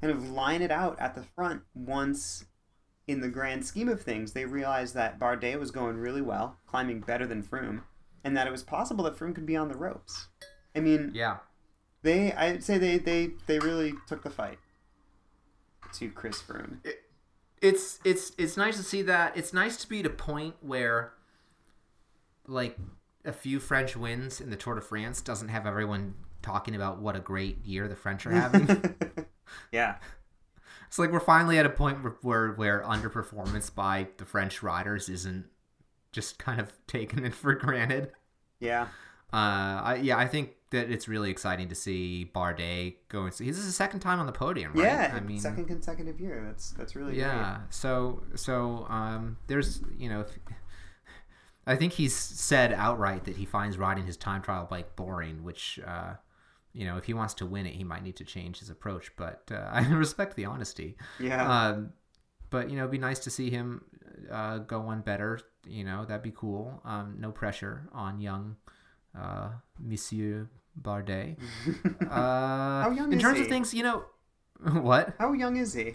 [0.00, 2.44] kind of line it out at the front once
[3.06, 7.00] in the grand scheme of things they realized that Bardet was going really well climbing
[7.00, 7.82] better than Froome
[8.24, 10.28] and that it was possible that Froome could be on the ropes
[10.74, 11.38] I mean Yeah.
[12.02, 14.58] they I'd say they they they really took the fight
[15.94, 16.78] to Chris Froome
[17.60, 19.36] It's it's it's nice to see that.
[19.36, 21.12] It's nice to be at a point where
[22.46, 22.78] like
[23.24, 27.16] a few French wins in the Tour de France doesn't have everyone talking about what
[27.16, 28.94] a great year the French are having.
[29.72, 29.96] yeah
[30.86, 35.08] It's like we're finally at a point where, where where underperformance by the French riders
[35.08, 35.46] isn't
[36.12, 38.12] just kind of taken it for granted.
[38.58, 38.88] yeah
[39.32, 43.26] Uh, I, yeah, I think that it's really exciting to see Bardet going.
[43.30, 44.84] This is his second time on the podium, right?
[44.84, 46.42] Yeah, I mean, second consecutive year.
[46.46, 47.60] That's that's really yeah.
[47.70, 50.38] So so um, there's you know, if,
[51.66, 55.78] I think he's said outright that he finds riding his time trial bike boring, which.
[55.86, 56.14] Uh,
[56.72, 59.10] you know, if he wants to win it, he might need to change his approach.
[59.16, 60.96] But uh, I respect the honesty.
[61.18, 61.92] Yeah, Um,
[62.48, 63.84] but you know, it'd be nice to see him
[64.30, 65.40] uh, go on better.
[65.66, 66.80] You know, that'd be cool.
[66.84, 68.54] Um, no pressure on young
[69.18, 69.48] uh,
[69.78, 70.48] Monsieur
[70.80, 71.36] Bardet.
[72.10, 73.42] Uh, How young in terms he?
[73.44, 74.04] of things, you know,
[74.80, 75.14] what?
[75.18, 75.90] how young is he?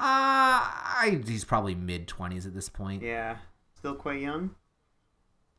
[0.00, 3.02] Uh, I, he's probably mid twenties at this point.
[3.02, 3.36] Yeah,
[3.76, 4.54] still quite young.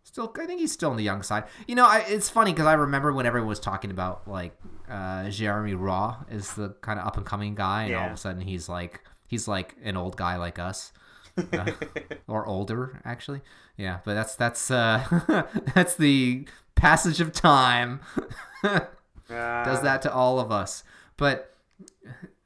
[0.03, 1.45] Still, I think he's still on the young side.
[1.66, 4.57] You know, I, it's funny because I remember when everyone was talking about like
[4.89, 8.18] uh, Jeremy Raw is the kind of up and coming guy, and all of a
[8.18, 10.91] sudden he's like he's like an old guy like us.
[11.38, 11.71] Uh,
[12.27, 13.41] or older actually.
[13.77, 18.01] Yeah but that's that's uh that's the passage of time.
[18.63, 18.81] Does
[19.29, 20.84] Uh, that to all of us.
[21.17, 21.55] But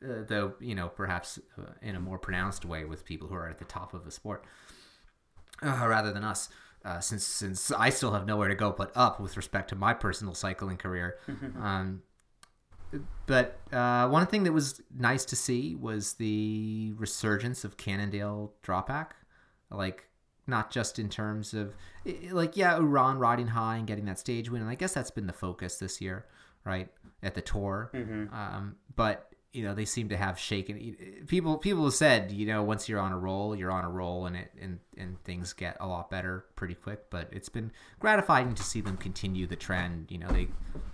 [0.04, 3.50] uh, though you know perhaps uh, in a more pronounced way with people who are
[3.50, 4.46] at the top of the sport
[5.62, 6.50] uh, rather than us
[6.86, 9.94] uh, since since I still have nowhere to go but up with respect to my
[9.94, 11.18] personal cycling career.
[11.62, 12.04] Um,
[13.26, 19.08] but uh, one thing that was nice to see was the resurgence of Cannondale Drapac,
[19.70, 20.08] like
[20.48, 21.76] not just in terms of
[22.32, 25.28] like yeah, Uran riding high and getting that stage win, and I guess that's been
[25.28, 26.26] the focus this year,
[26.64, 26.90] right
[27.22, 27.92] at the tour.
[27.94, 28.34] Mhm.
[28.34, 31.58] Um, but you know they seem to have shaken people.
[31.58, 34.38] People have said you know once you're on a roll, you're on a roll, and
[34.38, 37.10] it and and things get a lot better pretty quick.
[37.10, 40.12] But it's been gratifying to see them continue the trend.
[40.12, 40.48] You know they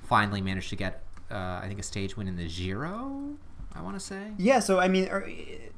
[0.04, 1.04] finally managed to get
[1.34, 3.38] uh, I think a stage win in the Giro.
[3.76, 4.34] I want to say.
[4.38, 5.28] Yeah, so I mean, ear-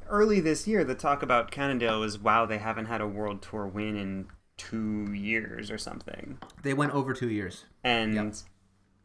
[0.09, 3.65] early this year, the talk about Cannondale was, wow, they haven't had a World Tour
[3.67, 4.27] win in
[4.57, 7.65] two years or something, They went over two years.
[7.83, 8.41] and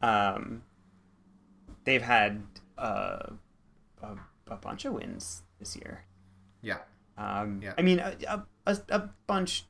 [0.01, 0.63] um,
[1.83, 2.43] they've had
[2.77, 3.27] uh,
[4.01, 4.15] a,
[4.47, 6.05] a bunch of wins this year.
[6.61, 6.77] Yeah.
[7.17, 7.73] Um, Yeah.
[7.77, 9.65] I mean, a, a, a, a bunch,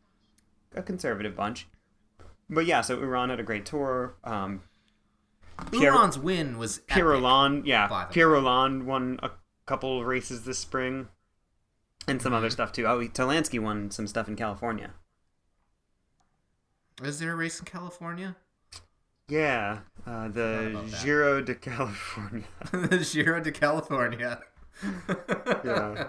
[0.76, 1.68] a conservative bunch.
[2.50, 4.16] but yeah, so Uran had a great tour.
[4.24, 4.62] Um,
[5.70, 7.05] Pierre- win was Pierre
[7.66, 9.32] yeah, By the Pierre Rolland won a
[9.66, 11.07] couple of races this spring,
[12.07, 12.53] and some other Mm-hmm.
[12.53, 12.86] stuff too.
[12.88, 14.91] Oh, Talansky won some stuff in California.
[17.03, 18.36] Is there a race in California?
[19.28, 20.84] Yeah, uh, the.
[21.01, 22.43] Giro de California.
[22.72, 24.41] the Giro de California.
[25.64, 26.07] yeah.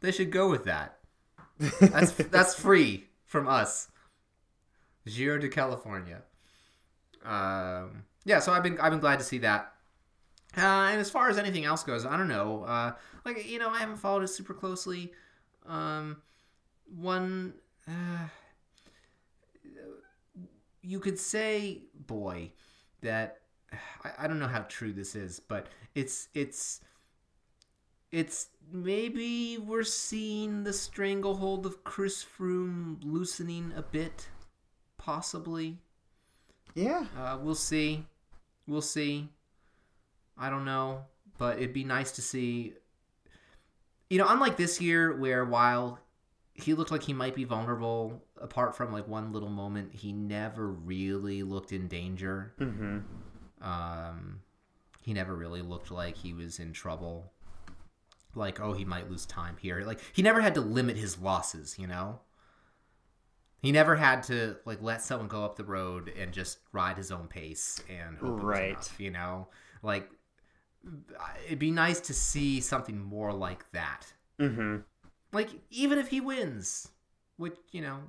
[0.00, 0.98] they should go with that.
[1.80, 3.88] That's that's free from us.
[5.06, 6.22] Giro de California.
[7.28, 9.74] Um, yeah, so I've been I've been glad to see that.
[10.56, 12.64] Uh, and as far as anything else goes, I don't know.
[12.64, 12.92] Uh,
[13.24, 15.12] like you know, I haven't followed it super closely.
[15.66, 16.22] Um,
[16.96, 17.52] one,
[17.86, 18.28] uh,
[20.80, 22.52] you could say, boy,
[23.02, 23.40] that
[24.02, 26.80] I, I don't know how true this is, but it's it's
[28.10, 34.28] it's maybe we're seeing the stranglehold of Chris Froome loosening a bit,
[34.96, 35.78] possibly.
[36.78, 38.04] Yeah, Uh, we'll see.
[38.66, 39.28] We'll see.
[40.36, 41.02] I don't know,
[41.38, 42.74] but it'd be nice to see.
[44.10, 45.98] You know, unlike this year, where while
[46.54, 50.68] he looked like he might be vulnerable, apart from like one little moment, he never
[50.68, 52.52] really looked in danger.
[52.58, 52.98] hmm
[53.60, 54.40] Um,
[55.02, 57.32] he never really looked like he was in trouble.
[58.34, 59.82] Like, oh, he might lose time here.
[59.84, 62.20] Like, he never had to limit his losses, you know?
[63.60, 67.10] He never had to, like, let someone go up the road and just ride his
[67.10, 68.70] own pace and hope Right.
[68.70, 69.48] enough, you know?
[69.82, 70.08] Like,
[71.46, 74.12] it'd be nice to see something more like that.
[74.38, 74.76] hmm
[75.32, 76.88] Like, even if he wins,
[77.36, 78.02] which, you know,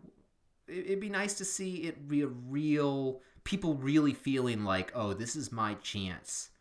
[0.68, 5.14] it- it'd be nice to see it be a real people really feeling like, oh,
[5.14, 6.52] this is my chance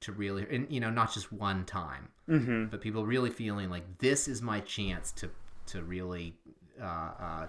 [0.00, 3.98] to really, and you know, not just one time, hmm but people really feeling like
[3.98, 5.30] this is my chance to
[5.66, 6.36] to really
[6.80, 7.46] uh, uh,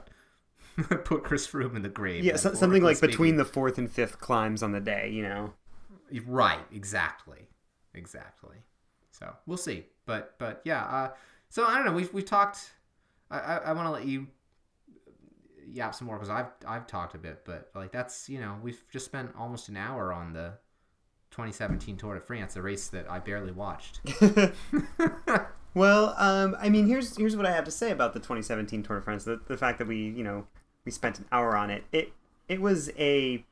[1.04, 2.24] put Chris Froome in the grave.
[2.24, 3.12] Yeah, so, something like speaking.
[3.12, 5.54] between the fourth and fifth climbs on the day, you know.
[6.26, 7.48] Right, exactly,
[7.94, 8.58] exactly.
[9.12, 10.84] So we'll see, but but yeah.
[10.84, 11.10] Uh,
[11.50, 11.94] so I don't know.
[11.94, 12.72] We've we've talked.
[13.32, 14.28] I I, I want to let you
[15.68, 18.84] yap some more because I've I've talked a bit, but like that's you know we've
[18.92, 20.54] just spent almost an hour on the
[21.32, 24.02] 2017 Tour de France, a race that I barely watched.
[25.76, 29.00] Well, um, I mean, here's here's what I have to say about the 2017 Tour
[29.00, 29.26] de France.
[29.26, 30.48] The, the fact that we, you know,
[30.86, 31.84] we spent an hour on it.
[31.92, 32.14] It
[32.48, 33.44] it was a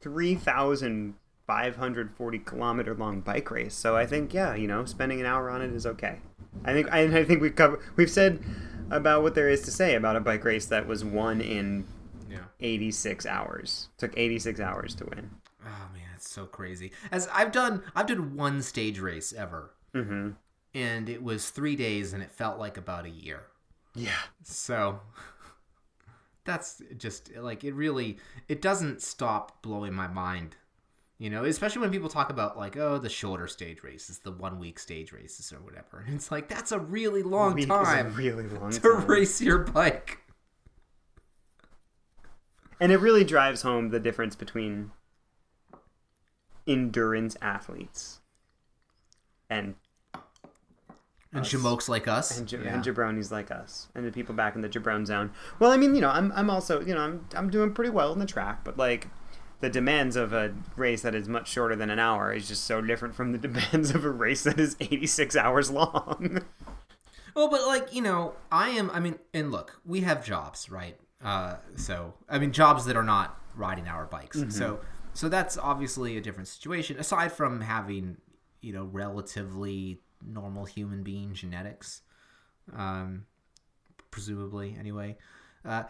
[0.00, 3.74] 3,540 kilometer long bike race.
[3.74, 6.18] So I think, yeah, you know, spending an hour on it is okay.
[6.64, 8.42] I think I, I think we've covered we've said
[8.90, 11.84] about what there is to say about a bike race that was won in
[12.30, 12.44] Yeah.
[12.60, 13.88] 86 hours.
[13.98, 15.30] took 86 hours to win.
[15.64, 16.92] Oh man, it's so crazy.
[17.10, 20.30] As I've done, I've done one stage race ever, Mm-hmm.
[20.74, 23.42] and it was three days, and it felt like about a year.
[23.94, 24.10] Yeah.
[24.42, 25.00] So
[26.44, 28.18] that's just like it really
[28.48, 30.56] it doesn't stop blowing my mind.
[31.18, 34.58] You know, especially when people talk about like, oh, the shorter stage races, the one
[34.58, 36.02] week stage races or whatever.
[36.04, 39.06] And it's like that's a really long Week is a time really long to time.
[39.06, 40.18] race your bike.
[42.80, 44.90] And it really drives home the difference between
[46.66, 48.20] endurance athletes
[49.48, 49.76] and
[51.34, 51.52] And Us.
[51.52, 52.38] shamokes like us.
[52.38, 52.74] and, ja- yeah.
[52.74, 55.32] and jabronis like us and the people back in the jabron zone.
[55.58, 58.12] Well, I mean, you know, I'm I'm also you know I'm I'm doing pretty well
[58.12, 59.08] in the track, but like
[59.60, 62.80] the demands of a race that is much shorter than an hour is just so
[62.80, 66.42] different from the demands of a race that is 86 hours long.
[67.36, 68.90] Well, but like you know, I am.
[68.92, 70.96] I mean, and look, we have jobs, right?
[71.20, 74.44] Uh, so I mean, jobs that are not riding our bikes.
[74.50, 74.78] So
[75.14, 76.96] so that's obviously a different situation.
[76.96, 78.18] Aside from having
[78.60, 82.02] you know relatively normal human being genetics,
[82.76, 83.26] um,
[84.10, 85.16] presumably anyway.
[85.64, 85.84] Uh,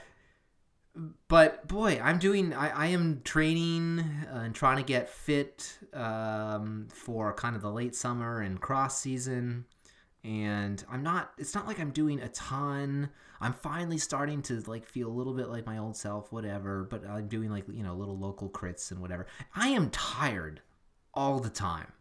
[1.29, 2.55] but boy, I'm doing.
[2.55, 4.01] I, I am training
[4.33, 9.01] uh, and trying to get fit um, for kind of the late summer and cross
[9.01, 9.65] season
[10.25, 13.11] and I'm not it's not like I'm doing a ton.
[13.41, 17.07] I'm finally starting to like feel a little bit like my old self, whatever, but
[17.07, 19.27] I'm doing like, you know, little local crits and whatever.
[19.55, 20.63] I am tired
[21.13, 21.93] all the time.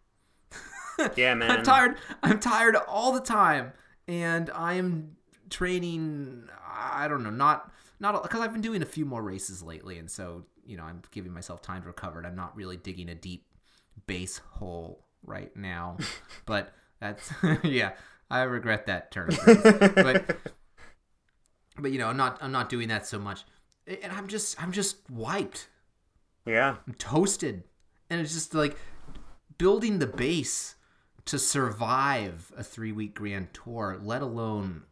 [1.15, 1.51] yeah, man.
[1.51, 1.97] I'm tired.
[2.21, 3.73] I'm tired all the time
[4.07, 5.15] and I am
[5.49, 9.97] training I don't know, not not cuz I've been doing a few more races lately
[9.97, 12.17] and so, you know, I'm giving myself time to recover.
[12.17, 13.45] And I'm not really digging a deep
[14.07, 15.97] base hole right now.
[16.45, 17.31] but that's
[17.63, 17.91] yeah,
[18.29, 19.37] I regret that phrase.
[19.95, 20.37] but
[21.77, 23.43] but you know, I'm not I'm not doing that so much.
[23.87, 25.67] And I'm just I'm just wiped.
[26.45, 26.77] yeah.
[26.87, 27.63] I'm toasted.
[28.09, 28.77] And it's just like
[29.57, 30.75] building the base
[31.25, 34.83] to survive a 3-week grand tour, let alone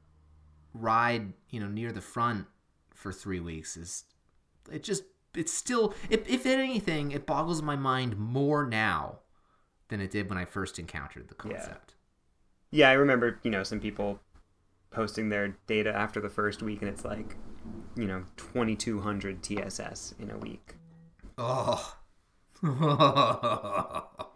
[0.73, 2.47] ride, you know, near the front
[2.93, 4.03] for three weeks is
[4.71, 5.03] it just
[5.33, 9.17] it's still if, if anything it boggles my mind more now
[9.87, 11.95] than it did when I first encountered the concept.
[12.69, 14.19] Yeah, I remember, you know, some people
[14.91, 17.35] posting their data after the first week and it's like,
[17.95, 20.75] you know, 2200 TSS in a week.
[21.37, 21.97] Oh.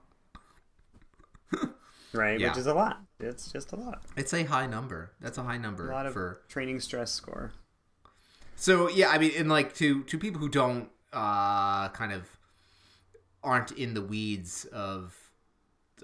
[2.15, 2.39] right?
[2.39, 2.49] Yeah.
[2.49, 3.01] Which is a lot.
[3.19, 4.03] It's just a lot.
[4.17, 5.11] it's a high number.
[5.21, 7.53] That's a high number A lot of for training stress score.
[8.55, 12.23] So yeah, I mean, and like to to people who don't uh kind of
[13.43, 15.15] aren't in the weeds of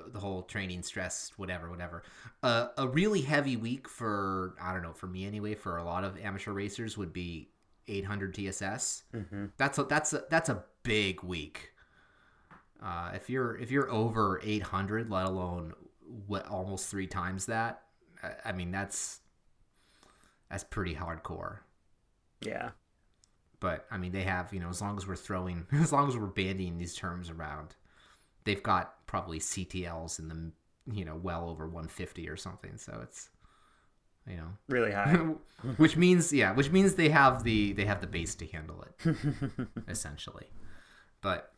[0.07, 2.03] the whole training stress, whatever, whatever.
[2.43, 5.55] Uh, a really heavy week for I don't know for me anyway.
[5.55, 7.49] For a lot of amateur racers, would be
[7.87, 9.03] 800 TSS.
[9.13, 9.45] Mm-hmm.
[9.57, 11.73] That's a, that's a, that's a big week.
[12.81, 15.73] Uh, if you're if you're over 800, let alone
[16.27, 17.83] what, almost three times that,
[18.45, 19.19] I, mean that's
[20.49, 21.59] that's pretty hardcore
[22.41, 22.71] Yeah.
[23.59, 26.15] but I mean they have you know as long as we're throwing as long as
[26.17, 27.75] we're bandying these terms around,
[28.43, 30.51] they've got probably CTLs in the
[30.93, 32.77] you know well over 150 or something.
[32.77, 33.29] So it's
[34.27, 35.13] you know Really high.
[35.77, 39.15] which means yeah which means they have the they have the base to handle it
[39.87, 40.47] essentially,
[41.21, 41.53] but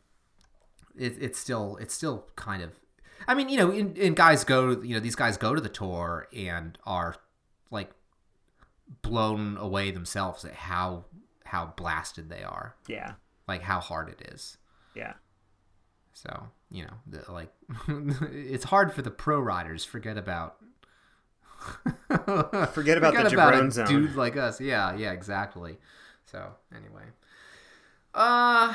[0.96, 2.70] it, it's still it's still kind of
[3.26, 5.68] I mean you know and, and guys go you know these guys go to the
[5.68, 7.16] tour and are
[7.70, 7.90] like
[9.02, 11.04] blown away themselves at how
[11.44, 13.12] how blasted they are yeah.
[13.48, 14.58] like how hard it is
[14.94, 15.14] Yeah.
[16.12, 17.52] so you know the, like
[18.32, 20.56] it's hard for the pro riders forget about
[22.72, 23.86] Forget about the a Jabron zone.
[23.86, 25.78] dude like us yeah yeah exactly
[26.26, 27.04] so anyway
[28.14, 28.74] uh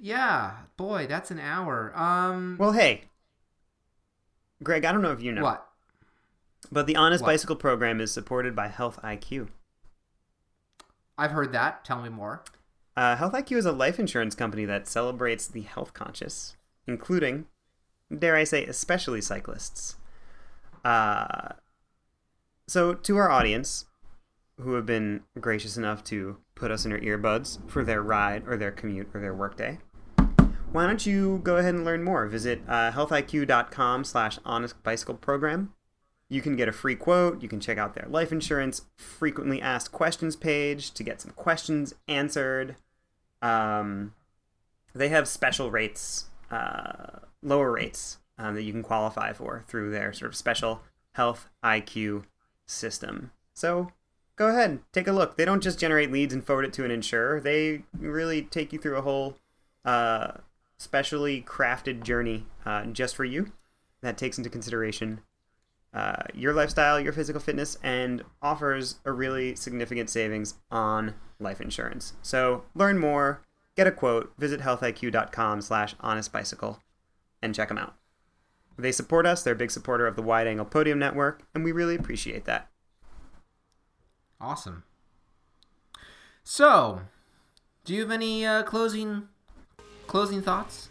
[0.00, 3.04] yeah boy that's an hour um Well, hey.
[4.62, 5.66] Greg, I don't know if you know, what
[6.72, 7.28] but the Honest What?
[7.30, 9.48] Bicycle program is supported by Health IQ.
[11.18, 12.42] i've heard that tell me more
[12.96, 17.46] Uh, Health IQ is a life insurance company that celebrates the health conscious, including,
[18.16, 19.96] dare I say, especially cyclists.
[20.84, 21.50] Uh,
[22.66, 23.84] so, to our audience,
[24.58, 28.56] who have been gracious enough to put us in their earbuds for their ride or
[28.56, 29.78] their commute or their workday,
[30.76, 32.26] why don't you go ahead and learn more?
[32.26, 35.72] Visit uh, healthiq.com slash honest bicycle program.
[36.28, 37.40] You can get a free quote.
[37.40, 41.94] You can check out their life insurance frequently asked questions page to get some questions
[42.06, 42.76] answered.
[43.40, 44.12] Um,
[44.94, 50.12] they have special rates, uh, lower rates um, that you can qualify for through their
[50.12, 52.24] sort of special health IQ
[52.66, 53.30] system.
[53.54, 53.92] So
[54.36, 55.38] go ahead, take a look.
[55.38, 57.40] They don't just generate leads and forward it to an insurer.
[57.40, 59.38] They really take you through a whole
[59.86, 60.32] uh,
[60.78, 63.52] specially crafted journey uh, just for you
[64.02, 65.20] that takes into consideration
[65.96, 72.12] uh, your lifestyle, your physical fitness, and offers a really significant savings on life insurance.
[72.20, 73.40] So learn more,
[73.76, 76.80] get a quote, visit healthiq.com slash honestbicycle,
[77.40, 77.94] and check them out.
[78.78, 81.72] They support us, they're a big supporter of the Wide Angle Podium Network, and we
[81.72, 82.68] really appreciate that.
[84.38, 84.84] Awesome.
[86.44, 87.00] So,
[87.86, 89.28] do you have any uh, closing
[90.16, 90.88] closing thoughts?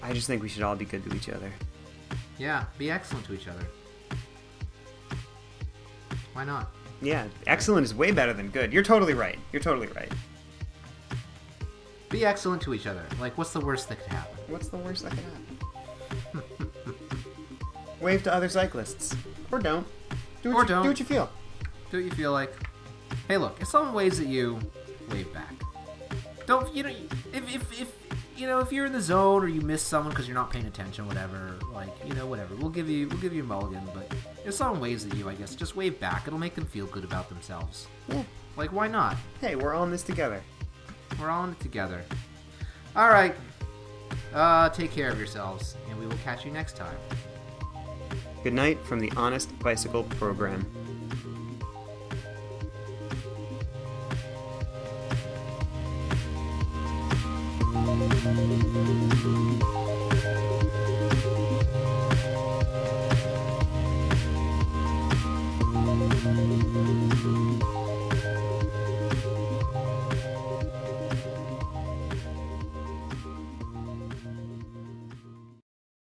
[0.00, 1.50] I just think we should all be good to each other.
[2.38, 3.66] Yeah, be excellent to each other.
[6.34, 6.70] Why not?
[7.02, 8.72] Yeah, excellent is way better than good.
[8.72, 9.40] You're totally right.
[9.52, 10.12] You're totally right.
[12.10, 13.04] Be excellent to each other.
[13.18, 14.38] Like, what's the worst that could happen?
[14.46, 15.24] What's the worst that can
[16.44, 16.70] happen?
[18.00, 19.16] Wave to other cyclists.
[19.50, 19.84] Or don't.
[20.44, 20.82] Do what Or you, don't.
[20.84, 21.28] Do what you feel.
[21.90, 22.54] Do what you feel like.
[23.26, 24.60] Hey, look, if someone waves at you,
[25.10, 25.54] wave back.
[26.48, 26.88] Don't you know?
[27.34, 27.92] If if if
[28.34, 30.64] you know if you're in the zone or you miss someone because you're not paying
[30.64, 31.56] attention, whatever.
[31.74, 32.54] Like you know, whatever.
[32.54, 33.82] We'll give you we'll give you a mulligan.
[33.92, 34.10] But
[34.46, 36.26] if someone waves at you, I guess just wave back.
[36.26, 37.86] It'll make them feel good about themselves.
[38.08, 38.22] Yeah.
[38.56, 39.18] Like why not?
[39.42, 40.40] Hey, we're all in this together.
[41.20, 42.02] We're all in it together.
[42.96, 43.34] All right.
[44.32, 46.96] Uh, take care of yourselves, and we will catch you next time.
[48.42, 50.64] Good night from the Honest Bicycle Program.
[58.00, 59.97] Thank